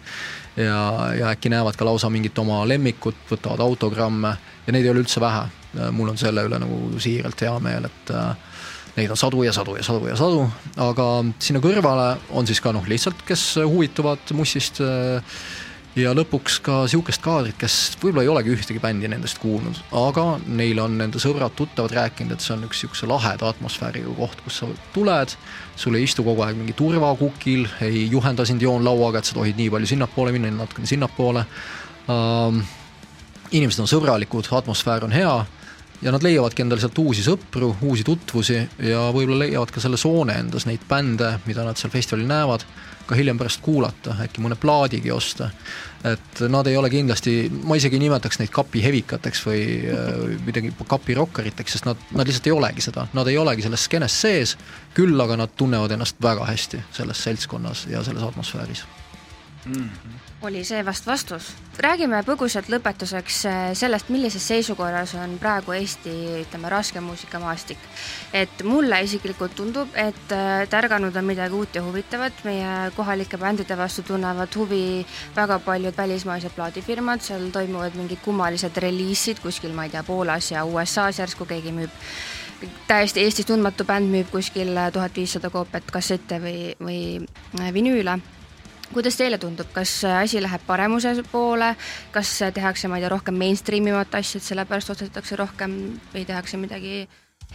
ja, 0.57 0.79
ja 1.19 1.33
äkki 1.33 1.53
näevad 1.53 1.77
ka 1.77 1.85
lausa 1.85 2.11
mingit 2.11 2.39
oma 2.39 2.63
lemmikut, 2.69 3.17
võtavad 3.31 3.61
autogramme 3.61 4.37
ja 4.67 4.73
neid 4.73 4.85
ei 4.85 4.91
ole 4.91 5.03
üldse 5.05 5.21
vähe. 5.21 5.49
mul 5.91 6.09
on 6.13 6.19
selle 6.21 6.43
üle 6.45 6.59
nagu 6.61 6.79
siiralt 7.01 7.41
hea 7.41 7.53
meel, 7.65 7.87
et 7.89 8.11
äh, 8.13 8.35
neid 8.97 9.11
on 9.11 9.17
sadu 9.17 9.43
ja 9.43 9.53
sadu 9.57 9.77
ja 9.79 9.83
sadu 9.83 10.09
ja 10.11 10.17
sadu, 10.17 10.43
aga 10.77 11.07
sinna 11.41 11.63
kõrvale 11.65 12.19
on 12.37 12.47
siis 12.47 12.61
ka 12.61 12.75
noh, 12.77 12.85
lihtsalt, 12.89 13.23
kes 13.25 13.55
huvituvad 13.57 14.35
mussist 14.37 14.83
äh, 14.85 15.39
ja 15.99 16.13
lõpuks 16.17 16.59
ka 16.65 16.83
sihukest 16.89 17.21
kaadrit, 17.25 17.57
kes 17.61 17.77
võib-olla 18.01 18.25
ei 18.25 18.31
olegi 18.33 18.53
ühtegi 18.55 18.81
bändi 18.81 19.11
nendest 19.13 19.41
kuulnud, 19.43 19.77
aga 19.99 20.25
neil 20.47 20.81
on 20.81 20.97
nende 20.99 21.21
sõbrad-tuttavad 21.23 21.93
rääkinud, 21.97 22.33
et 22.33 22.45
see 22.45 22.55
on 22.57 22.65
üks 22.69 22.83
sihukese 22.83 23.09
laheda 23.11 23.51
atmosfääriga 23.53 24.15
koht, 24.17 24.41
kus 24.45 24.63
sa 24.63 24.69
tuled, 24.95 25.35
sul 25.77 25.99
ei 25.99 26.07
istu 26.09 26.25
kogu 26.25 26.45
aeg 26.47 26.57
mingi 26.57 26.77
turvakukil, 26.79 27.67
ei 27.85 28.07
juhenda 28.13 28.47
sind 28.49 28.65
joonlauaga, 28.65 29.21
et 29.21 29.29
sa 29.29 29.37
tohid 29.37 29.61
nii 29.61 29.73
palju 29.75 29.93
sinnapoole 29.93 30.33
minna, 30.37 30.53
natukene 30.63 30.89
sinnapoole 30.89 31.45
um,. 32.09 32.63
inimesed 33.53 33.83
on 33.85 33.91
sõbralikud, 33.91 34.49
atmosfäär 34.57 35.05
on 35.05 35.13
hea 35.13 35.35
ja 36.03 36.13
nad 36.15 36.25
leiavadki 36.25 36.65
endale 36.65 36.81
sealt 36.81 36.99
uusi 36.99 37.21
sõpru, 37.27 37.75
uusi 37.85 38.05
tutvusi 38.07 38.57
ja 38.81 39.05
võib-olla 39.13 39.45
leiavad 39.45 39.71
ka 39.71 39.83
selle 39.85 40.01
soone 40.01 40.39
endas 40.41 40.65
neid 40.67 40.89
bände, 40.89 41.35
mida 41.45 41.67
nad 41.67 41.77
seal 41.77 41.93
festivalil 41.93 42.31
näevad 42.31 42.65
ka 43.07 43.17
hiljem 43.19 43.39
pärast 43.41 43.63
kuulata, 43.65 44.17
äkki 44.25 44.43
mõne 44.45 44.57
plaadigi 44.61 45.13
osta. 45.13 45.51
et 46.05 46.41
nad 46.51 46.67
ei 46.67 46.77
ole 46.77 46.91
kindlasti, 46.91 47.51
ma 47.63 47.77
isegi 47.79 47.95
ei 47.95 48.03
nimetaks 48.03 48.41
neid 48.41 48.51
kapihevikateks 48.51 49.45
või 49.47 49.61
midagi 50.47 50.73
kapirokkariteks, 50.89 51.77
sest 51.77 51.87
nad, 51.87 52.01
nad 52.11 52.27
lihtsalt 52.27 52.49
ei 52.51 52.57
olegi 52.57 52.83
seda, 52.83 53.07
nad 53.15 53.31
ei 53.31 53.39
olegi 53.39 53.63
selles 53.63 53.87
skeenes 53.87 54.19
sees, 54.25 54.57
küll 54.97 55.21
aga 55.23 55.39
nad 55.45 55.55
tunnevad 55.57 55.95
ennast 55.95 56.19
väga 56.23 56.49
hästi 56.51 56.83
selles 56.99 57.23
seltskonnas 57.23 57.87
ja 57.93 58.03
selles 58.03 58.27
atmosfääris 58.27 58.85
mm. 59.67 59.89
-hmm 59.89 60.32
oli 60.43 60.65
see 60.65 60.83
vast 60.85 61.07
vastus. 61.07 61.53
räägime 61.79 62.19
põgusalt 62.27 62.69
lõpetuseks 62.71 63.37
äh, 63.49 63.61
sellest, 63.79 64.11
millises 64.13 64.45
seisukorras 64.49 65.15
on 65.15 65.37
praegu 65.41 65.73
Eesti, 65.73 66.13
ütleme, 66.43 66.69
raske 66.69 67.01
muusikamaastik. 67.01 67.79
et 68.33 68.65
mulle 68.65 69.01
isiklikult 69.03 69.55
tundub, 69.57 69.89
et 69.95 70.35
äh, 70.35 70.67
tärganud 70.69 71.17
on 71.17 71.25
midagi 71.25 71.55
uut 71.55 71.75
ja 71.75 71.83
huvitavat, 71.83 72.45
meie 72.45 72.91
kohalike 72.97 73.39
bändide 73.39 73.79
vastu 73.79 74.03
tunnevad 74.03 74.57
huvi 74.57 75.07
väga 75.37 75.59
paljud 75.59 75.97
välismaised 75.97 76.51
plaadifirmad, 76.57 77.23
seal 77.23 77.49
toimuvad 77.55 77.95
mingid 77.95 78.21
kummalised 78.25 78.77
reliisid 78.77 79.41
kuskil, 79.43 79.73
ma 79.73 79.87
ei 79.87 79.95
tea, 79.95 80.03
Poolas 80.03 80.51
ja 80.51 80.65
USA-s 80.65 81.23
järsku 81.23 81.47
keegi 81.47 81.73
müüb 81.73 81.91
täiesti 82.87 83.23
Eestis 83.23 83.47
tundmatu 83.47 83.85
bänd 83.85 84.11
müüb 84.11 84.31
kuskil 84.31 84.75
tuhat 84.93 85.17
viissada 85.17 85.51
koopiat 85.51 85.91
kassette 85.91 86.43
või, 86.43 86.77
või 86.83 87.03
äh, 87.61 87.73
vinüüle 87.75 88.21
kuidas 88.95 89.17
teile 89.19 89.39
tundub, 89.41 89.69
kas 89.75 89.93
asi 90.05 90.41
läheb 90.43 90.65
paremuse 90.67 91.15
poole, 91.33 91.75
kas 92.15 92.33
tehakse, 92.55 92.89
ma 92.89 92.99
ei 92.99 93.07
tea, 93.07 93.13
rohkem 93.13 93.39
mainstream 93.39 93.89
imat 93.93 94.15
asja, 94.21 94.41
et 94.41 94.49
sellepärast 94.49 94.95
ostetakse 94.97 95.39
rohkem 95.41 95.79
või 96.15 96.27
tehakse 96.29 96.61
midagi 96.61 97.07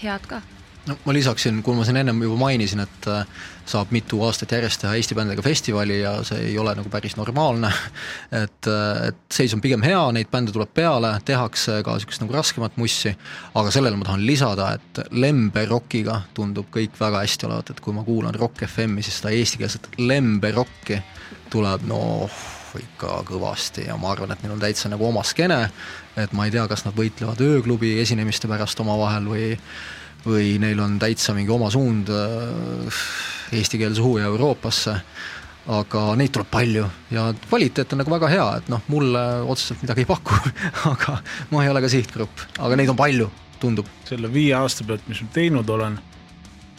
head 0.04 0.30
ka? 0.30 0.42
No 0.88 0.98
ma 1.06 1.14
lisaksin, 1.14 1.62
kui 1.64 1.76
ma 1.76 1.86
siin 1.88 2.00
ennem 2.02 2.22
juba 2.24 2.38
mainisin, 2.40 2.82
et 2.84 3.08
äh, 3.12 3.26
saab 3.68 3.92
mitu 3.96 4.20
aastat 4.26 4.54
järjest 4.56 4.82
teha 4.84 4.96
Eesti 4.98 5.16
bändidega 5.18 5.44
festivali 5.44 6.00
ja 6.00 6.14
see 6.28 6.50
ei 6.52 6.58
ole 6.60 6.74
nagu 6.78 6.90
päris 6.92 7.18
normaalne. 7.20 7.72
et, 8.44 8.70
äh, 8.72 9.08
et 9.10 9.40
seis 9.40 9.54
on 9.56 9.64
pigem 9.64 9.84
hea, 9.86 10.02
neid 10.16 10.32
bände 10.32 10.56
tuleb 10.56 10.72
peale, 10.74 11.14
tehakse 11.28 11.82
ka 11.86 11.98
sihukest 12.00 12.24
nagu 12.24 12.38
raskemat 12.38 12.78
mussi. 12.82 13.16
aga 13.56 13.72
sellele 13.74 14.00
ma 14.00 14.08
tahan 14.08 14.26
lisada, 14.26 14.72
et 14.78 15.04
lemberokiga 15.12 16.22
tundub 16.38 16.72
kõik 16.74 17.00
väga 17.00 17.24
hästi 17.26 17.50
olevat, 17.50 17.74
et 17.74 17.82
kui 17.84 17.96
ma 17.96 18.06
kuulan 18.08 18.36
Rock 18.36 18.68
FM-i, 18.68 19.04
siis 19.06 19.20
seda 19.22 19.34
eestikeelset 19.36 19.90
lemberokki 19.98 21.02
tuleb 21.52 21.88
noh 21.88 22.44
ikka 22.78 23.22
kõvasti 23.26 23.88
ja 23.88 23.96
ma 23.98 24.12
arvan, 24.12 24.34
et 24.34 24.44
neil 24.44 24.54
on 24.54 24.62
täitsa 24.62 24.90
nagu 24.92 25.08
oma 25.08 25.24
skeene, 25.26 25.70
et 26.20 26.34
ma 26.38 26.46
ei 26.46 26.54
tea, 26.54 26.66
kas 26.70 26.84
nad 26.86 26.96
võitlevad 26.98 27.42
ööklubi 27.42 27.96
esinemiste 28.04 28.50
pärast 28.50 28.80
omavahel 28.84 29.30
või 29.32 29.48
või 30.26 30.58
neil 30.62 30.80
on 30.84 30.98
täitsa 31.00 31.36
mingi 31.38 31.52
oma 31.54 31.70
suund 31.74 32.10
äh, 32.14 33.02
eesti 33.54 33.80
keele 33.80 33.96
suhu 33.96 34.18
ja 34.20 34.28
Euroopasse, 34.32 34.96
aga 35.72 36.04
neid 36.20 36.32
tuleb 36.36 36.50
palju 36.52 36.86
ja 37.12 37.28
kvaliteet 37.48 37.94
on 37.94 38.02
nagu 38.02 38.14
väga 38.14 38.30
hea, 38.32 38.48
et 38.62 38.70
noh, 38.72 38.84
mulle 38.92 39.24
otseselt 39.48 39.84
midagi 39.84 40.06
ei 40.06 40.10
paku 40.10 40.38
aga 40.94 41.18
ma 41.52 41.64
ei 41.64 41.72
ole 41.72 41.84
ka 41.84 41.92
sihtgrupp, 41.92 42.46
aga 42.60 42.80
neid 42.80 42.92
on 42.94 43.00
palju, 43.00 43.30
tundub. 43.62 43.90
selle 44.08 44.32
viie 44.34 44.56
aasta 44.58 44.88
pealt, 44.88 45.08
mis 45.12 45.24
ma 45.24 45.34
teinud 45.36 45.76
olen, 45.76 46.00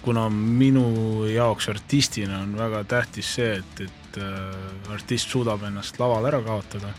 kuna 0.02 0.28
minu 0.32 1.26
jaoks 1.28 1.68
artistina 1.72 2.42
on 2.44 2.56
väga 2.56 2.84
tähtis 2.88 3.34
see, 3.38 3.58
et, 3.60 3.84
et 3.88 4.22
äh, 4.22 4.94
artist 4.94 5.28
suudab 5.34 5.66
ennast 5.68 6.00
laval 6.00 6.28
ära 6.30 6.40
kaotada 6.44 6.94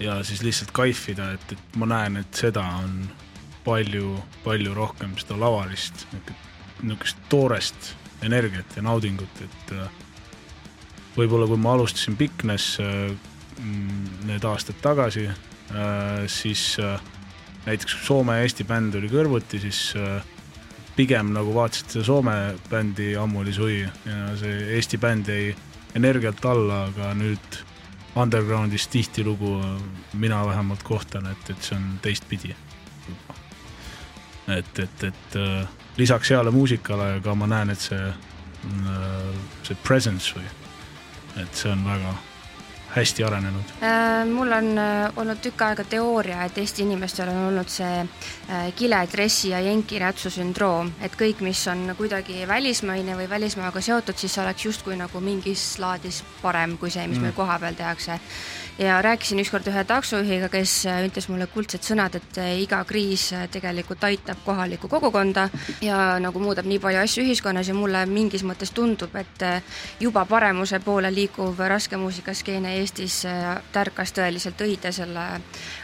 ja 0.00 0.20
siis 0.24 0.42
lihtsalt 0.42 0.72
kaifida, 0.74 1.32
et, 1.36 1.52
et 1.52 1.76
ma 1.78 1.86
näen, 1.90 2.16
et 2.22 2.34
seda 2.34 2.64
on 2.80 3.02
palju, 3.64 4.14
palju 4.44 4.74
rohkem 4.74 5.16
seda 5.20 5.38
lavalist, 5.40 6.06
niisugust 6.82 7.18
toorest 7.32 7.94
energiat 8.24 8.76
ja 8.76 8.84
naudingut, 8.84 9.42
et 9.44 9.72
äh, 9.76 9.88
võib-olla 11.16 11.48
kui 11.48 11.60
ma 11.60 11.74
alustasin 11.76 12.16
Bignes 12.20 12.74
äh, 12.82 13.10
mm, 13.58 14.26
need 14.28 14.44
aastad 14.48 14.80
tagasi, 14.84 15.26
äh, 15.28 16.26
siis 16.28 16.76
näiteks 17.66 17.96
Soome 18.06 18.38
ja 18.38 18.44
Eesti 18.46 18.64
bänd 18.68 18.96
oli 18.96 19.10
kõrvuti, 19.12 19.60
siis 19.60 19.80
pigem 20.96 21.34
nagu 21.36 21.52
vaatasid 21.54 21.92
seda 21.92 22.06
Soome 22.08 22.36
bändi 22.70 23.12
Ammu 23.20 23.42
oli 23.42 23.52
suvi 23.52 23.82
ja 23.84 24.30
see 24.40 24.70
Eesti 24.76 25.00
bänd 25.00 25.28
jäi 25.28 25.52
energialt 25.98 26.44
alla, 26.48 26.86
aga 26.88 27.12
nüüd 27.18 27.60
undergroundis 28.20 28.88
tihtilugu 28.90 29.58
mina 30.18 30.40
vähemalt 30.46 30.82
kohtan, 30.82 31.28
et, 31.30 31.52
et 31.52 31.62
see 31.62 31.76
on 31.76 31.86
teistpidi 32.02 32.56
et, 34.50 34.78
et, 34.78 35.04
et 35.04 35.36
äh, 35.36 35.68
lisaks 35.98 36.30
heale 36.30 36.50
muusikale 36.54 37.20
ka 37.24 37.34
ma 37.34 37.48
näen, 37.50 37.70
et 37.70 37.80
see, 37.80 38.00
äh, 38.00 39.30
see 39.66 39.78
presence 39.84 40.34
või, 40.36 40.48
et 41.42 41.54
see 41.56 41.72
on 41.72 41.86
väga 41.86 42.16
hästi 42.94 43.24
arenenud? 43.24 43.74
Äh, 43.82 44.24
mul 44.28 44.52
on 44.52 44.70
olnud 45.16 45.42
tükk 45.42 45.66
aega 45.68 45.84
teooria, 45.84 46.44
et 46.44 46.58
Eesti 46.58 46.84
inimestel 46.86 47.30
on 47.32 47.46
olnud 47.50 47.70
see 47.70 48.04
kiledressi 48.76 49.52
ja 49.52 49.60
jenkirätsu 49.62 50.30
sündroom, 50.34 50.90
et 51.02 51.14
kõik, 51.18 51.42
mis 51.46 51.60
on 51.70 51.92
kuidagi 51.98 52.42
välismaine 52.48 53.14
või 53.18 53.28
välismaaga 53.30 53.80
seotud, 53.84 54.18
siis 54.18 54.38
oleks 54.42 54.66
justkui 54.66 54.98
nagu 54.98 55.22
mingis 55.22 55.76
laadis 55.78 56.22
parem 56.42 56.76
kui 56.78 56.90
see, 56.90 57.06
mis 57.06 57.20
mm. 57.20 57.30
meil 57.30 57.38
kohapeal 57.38 57.78
tehakse 57.78 58.18
ja 58.80 59.02
rääkisin 59.02 59.38
ükskord 59.38 59.66
ühe 59.68 59.84
taksojuhiga, 59.84 60.48
kes 60.48 60.86
äh, 60.86 61.02
ütles 61.04 61.28
mulle 61.28 61.46
kuldsed 61.52 61.84
sõnad, 61.84 62.16
et 62.16 62.38
äh, 62.40 62.54
iga 62.62 62.80
kriis 62.88 63.26
äh, 63.36 63.44
tegelikult 63.52 64.04
aitab 64.08 64.40
kohalikku 64.44 64.88
kogukonda 64.88 65.48
ja 65.84 66.18
nagu 66.22 66.40
muudab 66.40 66.68
nii 66.68 66.80
palju 66.80 67.02
asju 67.02 67.24
ühiskonnas 67.26 67.68
ja 67.68 67.76
mulle 67.76 68.06
mingis 68.08 68.44
mõttes 68.46 68.72
tundub, 68.74 69.14
et 69.20 69.44
juba 70.00 70.24
paremuse 70.24 70.80
poole 70.84 71.12
liikuv 71.12 71.60
raskemuusikaskeene 71.60 72.78
Eestis 72.80 73.22
tärkas 73.72 74.14
tõeliselt 74.16 74.60
õide 74.64 74.92
selle 74.92 75.24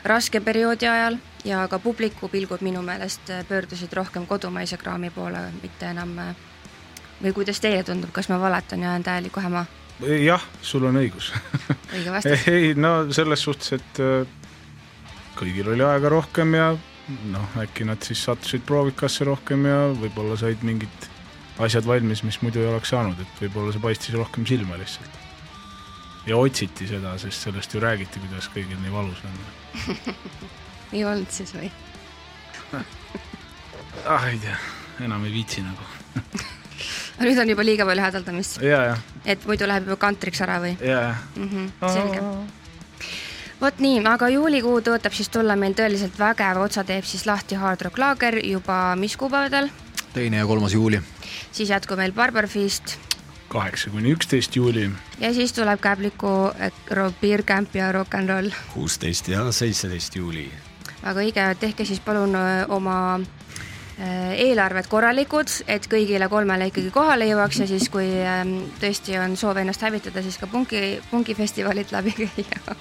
raske 0.04 0.40
perioodi 0.40 0.88
ajal 0.88 1.18
ja 1.44 1.66
ka 1.70 1.78
publiku 1.78 2.28
pilgud 2.32 2.64
minu 2.64 2.82
meelest 2.82 3.32
pöördusid 3.48 3.92
rohkem 3.92 4.26
kodumaise 4.26 4.78
kraami 4.80 5.10
poole, 5.14 5.46
mitte 5.62 5.90
enam 5.92 6.16
või 7.22 7.32
kuidas 7.36 7.60
teile 7.60 7.84
tundub, 7.84 8.12
kas 8.12 8.28
ma 8.32 8.40
valetan 8.40 8.82
ja 8.82 8.94
jään 8.94 9.06
täieliku 9.06 9.40
häma? 9.40 9.66
jah, 10.20 10.42
sul 10.62 10.84
on 10.84 10.98
õigus 11.00 11.30
õige 11.94 12.12
vastus 12.12 12.48
ei, 12.52 12.74
no 12.76 12.98
selles 13.16 13.42
suhtes, 13.46 13.72
et 13.78 14.00
äh, 14.04 14.26
kõigil 15.38 15.72
oli 15.72 15.84
aega 15.86 16.12
rohkem 16.12 16.54
ja 16.56 16.70
noh, 17.32 17.60
äkki 17.62 17.86
nad 17.88 18.02
siis 18.04 18.24
sattusid 18.26 18.66
proovikasse 18.68 19.24
rohkem 19.28 19.68
ja 19.68 19.86
võib-olla 19.96 20.36
said 20.40 20.64
mingid 20.66 21.10
asjad 21.62 21.86
valmis, 21.88 22.22
mis 22.26 22.40
muidu 22.44 22.60
ei 22.60 22.68
oleks 22.68 22.92
saanud, 22.92 23.20
et 23.22 23.40
võib-olla 23.46 23.72
see 23.72 23.84
paistis 23.84 24.16
rohkem 24.18 24.44
silma 24.48 24.76
lihtsalt. 24.80 25.15
Ja 26.26 26.36
otsiti 26.36 26.88
seda, 26.88 27.14
sest 27.18 27.46
sellest 27.46 27.74
ju 27.74 27.80
räägiti, 27.82 28.20
kuidas 28.22 28.48
kõigil 28.54 28.78
nii 28.82 28.92
valus 28.92 29.22
on. 29.26 29.40
Ei 30.94 31.04
olnud 31.04 31.30
siis 31.34 31.54
või? 31.56 31.70
Ah, 34.06 34.26
ei 34.28 34.36
tea, 34.38 34.54
enam 35.02 35.24
ei 35.24 35.32
viitsi 35.32 35.62
nagu. 35.64 35.82
Nüüd 37.24 37.38
on 37.40 37.48
juba 37.48 37.64
liiga 37.64 37.86
palju 37.88 38.02
hädaldamist, 38.04 38.58
ja, 38.62 38.82
ja, 38.90 39.22
et 39.24 39.46
muidu 39.48 39.66
läheb 39.66 39.88
juba 39.88 39.96
kantriks 40.04 40.42
ära 40.44 40.58
või? 40.62 40.74
Ja, 40.84 40.98
ja. 41.00 41.14
mm? 41.34 41.48
-hmm, 41.48 41.94
selge. 41.94 42.20
vot 43.62 43.80
nii, 43.82 44.04
aga 44.06 44.28
juulikuu 44.30 44.76
tõotab 44.84 45.16
siis 45.16 45.32
tulla 45.32 45.56
meil 45.56 45.74
tõeliselt 45.74 46.20
vägev, 46.20 46.60
otsa 46.68 46.84
teeb 46.84 47.08
siis 47.08 47.24
lahti 47.26 47.58
Hard 47.58 47.88
Rock 47.88 47.98
Laager 47.98 48.38
juba 48.44 48.94
mis 49.00 49.16
kuupäevadel, 49.16 49.72
teine 50.12 50.44
ja 50.44 50.46
kolmas 50.46 50.76
juuli. 50.76 51.00
siis 51.52 51.72
jätkub 51.72 51.98
meil 51.98 52.12
Barbarfeast 52.12 52.98
kaheksa 53.56 53.90
kuni 53.90 54.12
üksteist 54.12 54.56
juuli. 54.56 54.90
ja 55.20 55.32
siis 55.34 55.52
tuleb 55.56 55.80
Käbliku 55.80 56.34
eh, 56.58 56.72
ro- 56.90 57.12
Beer 57.20 57.42
Camp 57.42 57.74
ja 57.74 57.90
Rock 57.92 58.14
n 58.20 58.28
Roll. 58.28 58.50
kuusteist 58.74 59.28
ja 59.32 59.46
seitseteist 59.52 60.16
juuli. 60.16 60.50
väga 61.02 61.20
õige, 61.24 61.48
tehke 61.60 61.84
siis 61.84 62.00
palun 62.00 62.34
öö, 62.34 62.64
oma 62.74 62.96
öö, 63.20 64.32
eelarved 64.34 64.88
korralikud, 64.92 65.48
et 65.68 65.86
kõigile 65.92 66.28
kolmele 66.28 66.66
ikkagi 66.72 66.90
kohale 66.90 67.28
jõuaks 67.30 67.60
ja 67.62 67.66
siis, 67.70 67.88
kui 67.92 68.08
tõesti 68.82 69.16
on 69.22 69.36
soov 69.40 69.56
ennast 69.62 69.82
hävitada, 69.86 70.22
siis 70.22 70.36
ka 70.38 70.46
punki, 70.50 71.00
punkifestivalilt 71.10 71.92
läbi 71.96 72.12
käia. 72.18 72.76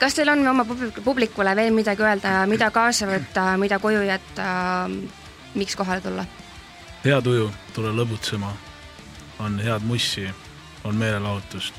kas 0.00 0.14
teil 0.14 0.28
on 0.32 0.46
oma 0.48 0.64
publik- 0.64 1.02
publikule 1.04 1.56
veel 1.56 1.74
midagi 1.74 2.02
öelda, 2.02 2.46
mida 2.46 2.70
kaasa 2.70 3.06
võtta, 3.10 3.50
mida 3.60 3.78
koju 3.78 4.02
jätta, 4.06 4.46
miks 5.54 5.76
kohale 5.76 6.00
tulla? 6.00 6.24
hea 7.04 7.20
tuju, 7.22 7.50
tule 7.74 7.92
lõbutsema. 7.94 8.54
On 9.38 9.60
head 9.60 9.82
mussi, 9.86 10.28
on 10.84 10.94
meelelahutust. 10.94 11.74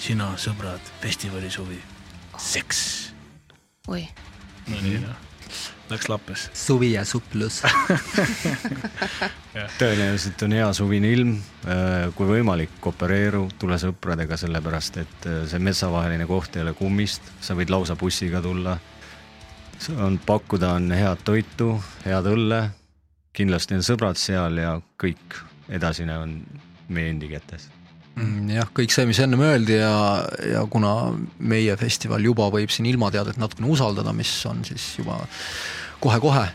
sina, 0.00 0.30
sõbrad, 0.40 0.80
festivali-suvi, 1.02 1.76
seks. 2.38 3.12
oi, 3.88 4.06
no 4.68 4.78
nii 4.80 5.00
noh, 5.02 5.18
läks 5.90 6.08
lappes. 6.08 6.50
suvi 6.54 6.92
ja 6.92 7.04
suplus. 7.04 7.62
tõenäoliselt 9.80 10.42
on 10.46 10.54
hea 10.56 10.72
suvine 10.72 11.10
ilm, 11.12 11.34
kui 12.14 12.30
võimalik, 12.30 12.78
koopereeru, 12.80 13.48
tule 13.58 13.78
sõpradega, 13.82 14.38
sellepärast 14.40 15.00
et 15.02 15.28
äh, 15.28 15.42
see 15.50 15.60
metsavaheline 15.60 16.26
koht 16.30 16.56
ei 16.56 16.64
ole 16.64 16.74
kummist, 16.78 17.22
sa 17.40 17.58
võid 17.58 17.72
lausa 17.74 17.96
bussiga 17.96 18.42
tulla. 18.42 18.78
on, 19.96 20.18
pakkuda 20.26 20.72
on 20.78 20.90
head 20.92 21.24
toitu, 21.24 21.74
head 22.04 22.26
õlle, 22.26 22.70
kindlasti 23.32 23.74
on 23.74 23.82
sõbrad 23.84 24.16
seal 24.16 24.58
ja 24.58 24.80
kõik 25.00 25.40
edasine 25.68 26.18
on 26.18 26.36
meie 26.94 27.12
endi 27.14 27.30
kätes. 27.30 27.68
Mm, 28.18 28.50
jah, 28.52 28.70
kõik 28.74 28.92
see, 28.92 29.06
mis 29.08 29.20
ennem 29.22 29.42
öeldi 29.46 29.78
ja, 29.78 29.94
ja 30.50 30.64
kuna 30.70 31.12
meie 31.38 31.76
festival 31.80 32.24
juba 32.26 32.48
võib 32.52 32.72
siin 32.74 32.88
ilmateadet 32.90 33.38
natukene 33.40 33.70
usaldada, 33.70 34.12
mis 34.16 34.32
on 34.50 34.64
siis 34.66 34.92
juba 34.98 35.20
kohe-kohe, 36.02 36.48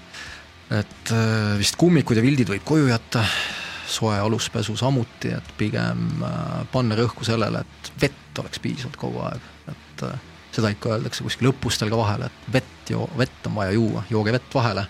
et 0.75 1.13
äh, 1.15 1.55
vist 1.61 1.79
kummikud 1.79 2.19
ja 2.19 2.25
vildid 2.25 2.51
võib 2.51 2.65
koju 2.67 2.89
jätta, 2.91 3.23
soe 3.87 4.17
aluspesu 4.19 4.75
samuti, 4.77 5.31
et 5.37 5.51
pigem 5.57 6.25
äh, 6.25 6.61
panna 6.73 6.97
rõhku 6.99 7.25
sellele, 7.25 7.63
et 7.63 7.91
vett 8.03 8.43
oleks 8.43 8.61
piisavalt 8.61 8.99
kogu 8.99 9.23
aeg, 9.29 9.51
et 9.71 10.07
äh, 10.09 10.31
seda 10.55 10.71
ikka 10.73 10.95
öeldakse 10.95 11.25
kuskil 11.25 11.49
õppustel 11.51 11.91
ka 11.91 11.99
vahel, 11.99 12.25
et 12.27 12.47
vett 12.53 12.91
joo-, 12.91 13.09
vett 13.19 13.49
on 13.49 13.57
vaja 13.59 13.75
juua, 13.75 14.05
jooge 14.09 14.33
vett 14.35 14.55
vahele. 14.55 14.85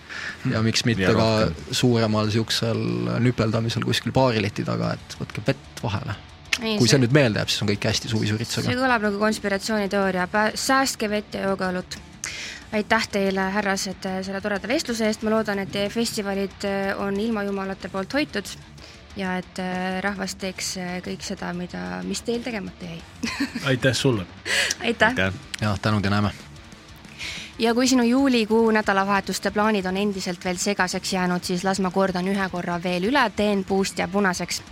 Ja 0.52 0.62
miks 0.64 0.84
mitte 0.88 1.06
Ja 1.06 1.14
ka 1.16 1.26
rohkem. 1.46 1.74
suuremal 1.80 2.30
niisugusel 2.30 2.82
nüpeldamisel 3.24 3.86
kuskil 3.86 4.14
baarileti 4.16 4.64
taga, 4.66 4.94
et 4.96 5.18
võtke 5.20 5.44
vett 5.46 5.82
vahele. 5.82 6.16
Kui 6.56 6.88
see 6.88 7.00
nüüd 7.02 7.12
meelde 7.12 7.42
jääb, 7.42 7.50
siis 7.52 7.62
on 7.64 7.68
kõik 7.68 7.84
hästi 7.84 8.08
suvise 8.08 8.36
see 8.48 8.76
kõlab 8.78 9.02
nagu 9.04 9.18
konspiratsiooniteooria, 9.20 10.28
säästke 10.56 11.10
vett 11.12 11.36
ja 11.36 11.50
jooge 11.50 11.68
õlut. 11.72 11.98
aitäh 12.76 13.04
teile, 13.08 13.44
härrased, 13.54 14.08
selle 14.26 14.40
toreda 14.42 14.68
vestluse 14.68 15.06
eest, 15.06 15.22
ma 15.22 15.30
loodan, 15.30 15.60
et 15.62 15.70
teie 15.72 15.88
festivalid 15.92 16.64
äh, 16.66 16.98
on 17.00 17.14
ilmajumalate 17.20 17.88
poolt 17.88 18.16
hoitud 18.18 18.50
ja 19.16 19.36
et 19.40 19.58
äh, 19.62 20.00
rahvas 20.04 20.36
teeks 20.40 20.76
äh, 20.80 20.98
kõik 21.04 21.24
seda, 21.24 21.52
mida, 21.56 22.02
mis 22.06 22.22
teil 22.26 22.44
tegemata 22.44 22.88
jäi. 22.88 23.00
aitäh 23.72 23.94
sulle. 23.96 24.26
aitäh, 24.80 25.08
aitäh.! 25.08 25.08
aitäh. 25.08 25.40
jah, 25.60 25.80
tänud 25.80 26.04
ja 26.04 26.10
näeme 26.10 26.34
ja 27.58 27.74
kui 27.74 27.88
sinu 27.88 28.02
juulikuu 28.02 28.70
nädalavahetuste 28.70 29.50
plaanid 29.50 29.86
on 29.88 29.96
endiselt 29.96 30.44
veel 30.44 30.58
segaseks 30.60 31.12
jäänud, 31.12 31.44
siis 31.44 31.64
las 31.64 31.80
ma 31.80 31.90
kordan 31.90 32.28
ühe 32.28 32.48
korra 32.52 32.76
veel 32.82 33.08
üle, 33.08 33.22
teen 33.36 33.64
puust 33.64 33.98
ja 33.98 34.08
punaseks. 34.08 34.62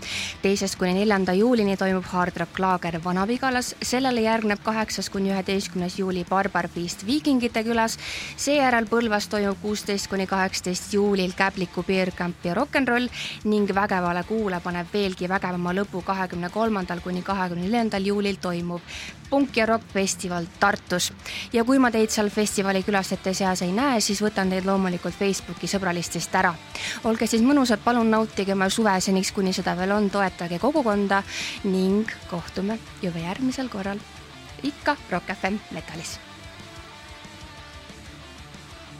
teisest 0.42 0.76
kuni 0.76 0.92
neljanda 0.94 1.32
juulini 1.32 1.76
toimub 1.76 2.04
Hard 2.04 2.36
Rock 2.36 2.58
Laager 2.58 3.00
Vana-Vigalas, 3.04 3.74
sellele 3.82 4.20
järgneb 4.20 4.60
kaheksas 4.62 5.10
kuni 5.10 5.32
üheteistkümnes 5.32 5.98
juuli 5.98 6.26
Barbar 6.28 6.68
Feast 6.68 7.06
Viikingite 7.06 7.64
külas. 7.64 7.98
seejärel 8.36 8.86
Põlvas 8.86 9.28
toimub 9.28 9.56
kuusteist 9.62 10.08
kuni 10.08 10.26
kaheksateist 10.26 10.92
juulil 10.92 11.32
Käbliku 11.32 11.82
Beer 11.82 12.10
Camp 12.10 12.44
ja 12.44 12.54
Rock 12.54 12.76
n 12.80 12.88
Roll 12.88 13.08
ning 13.44 13.74
vägevale 13.74 14.24
kuule 14.28 14.60
paneb 14.60 14.86
veelgi 14.92 15.28
vägevama 15.28 15.72
lõpu 15.72 16.02
kahekümne 16.04 16.50
kolmandal 16.50 17.00
kuni 17.00 17.22
kahekümne 17.22 17.64
neljandal 17.64 18.04
juulil 18.04 18.36
toimub 18.36 18.80
Punk 19.30 19.56
ja 19.56 19.66
Rock 19.66 19.84
festival 19.92 20.44
Tartus 20.60 21.12
ja 21.52 21.64
kui 21.64 21.78
ma 21.78 21.90
teid 21.90 22.12
seal 22.12 22.28
festivali 22.74 22.82
külastajate 22.90 23.34
seas 23.34 23.62
ei 23.62 23.72
näe, 23.72 24.00
siis 24.00 24.20
võtan 24.22 24.50
teid 24.50 24.66
loomulikult 24.66 25.14
Facebooki 25.14 25.68
sõbralistist 25.70 26.34
ära. 26.34 26.54
olge 27.04 27.26
siis 27.26 27.42
mõnusad, 27.42 27.78
palun 27.84 28.10
nautige 28.10 28.52
oma 28.52 28.68
suve 28.68 29.00
seniks, 29.00 29.32
kuni 29.32 29.52
seda 29.52 29.76
veel 29.76 29.92
on, 29.92 30.10
toetage 30.10 30.58
kogukonda 30.58 31.22
ning 31.64 32.10
kohtume 32.30 32.78
juba 33.02 33.18
järgmisel 33.18 33.68
korral 33.68 33.98
ikka 34.62 34.96
Rock 35.10 35.30
FM 35.38 35.58
Metalis 35.70 36.18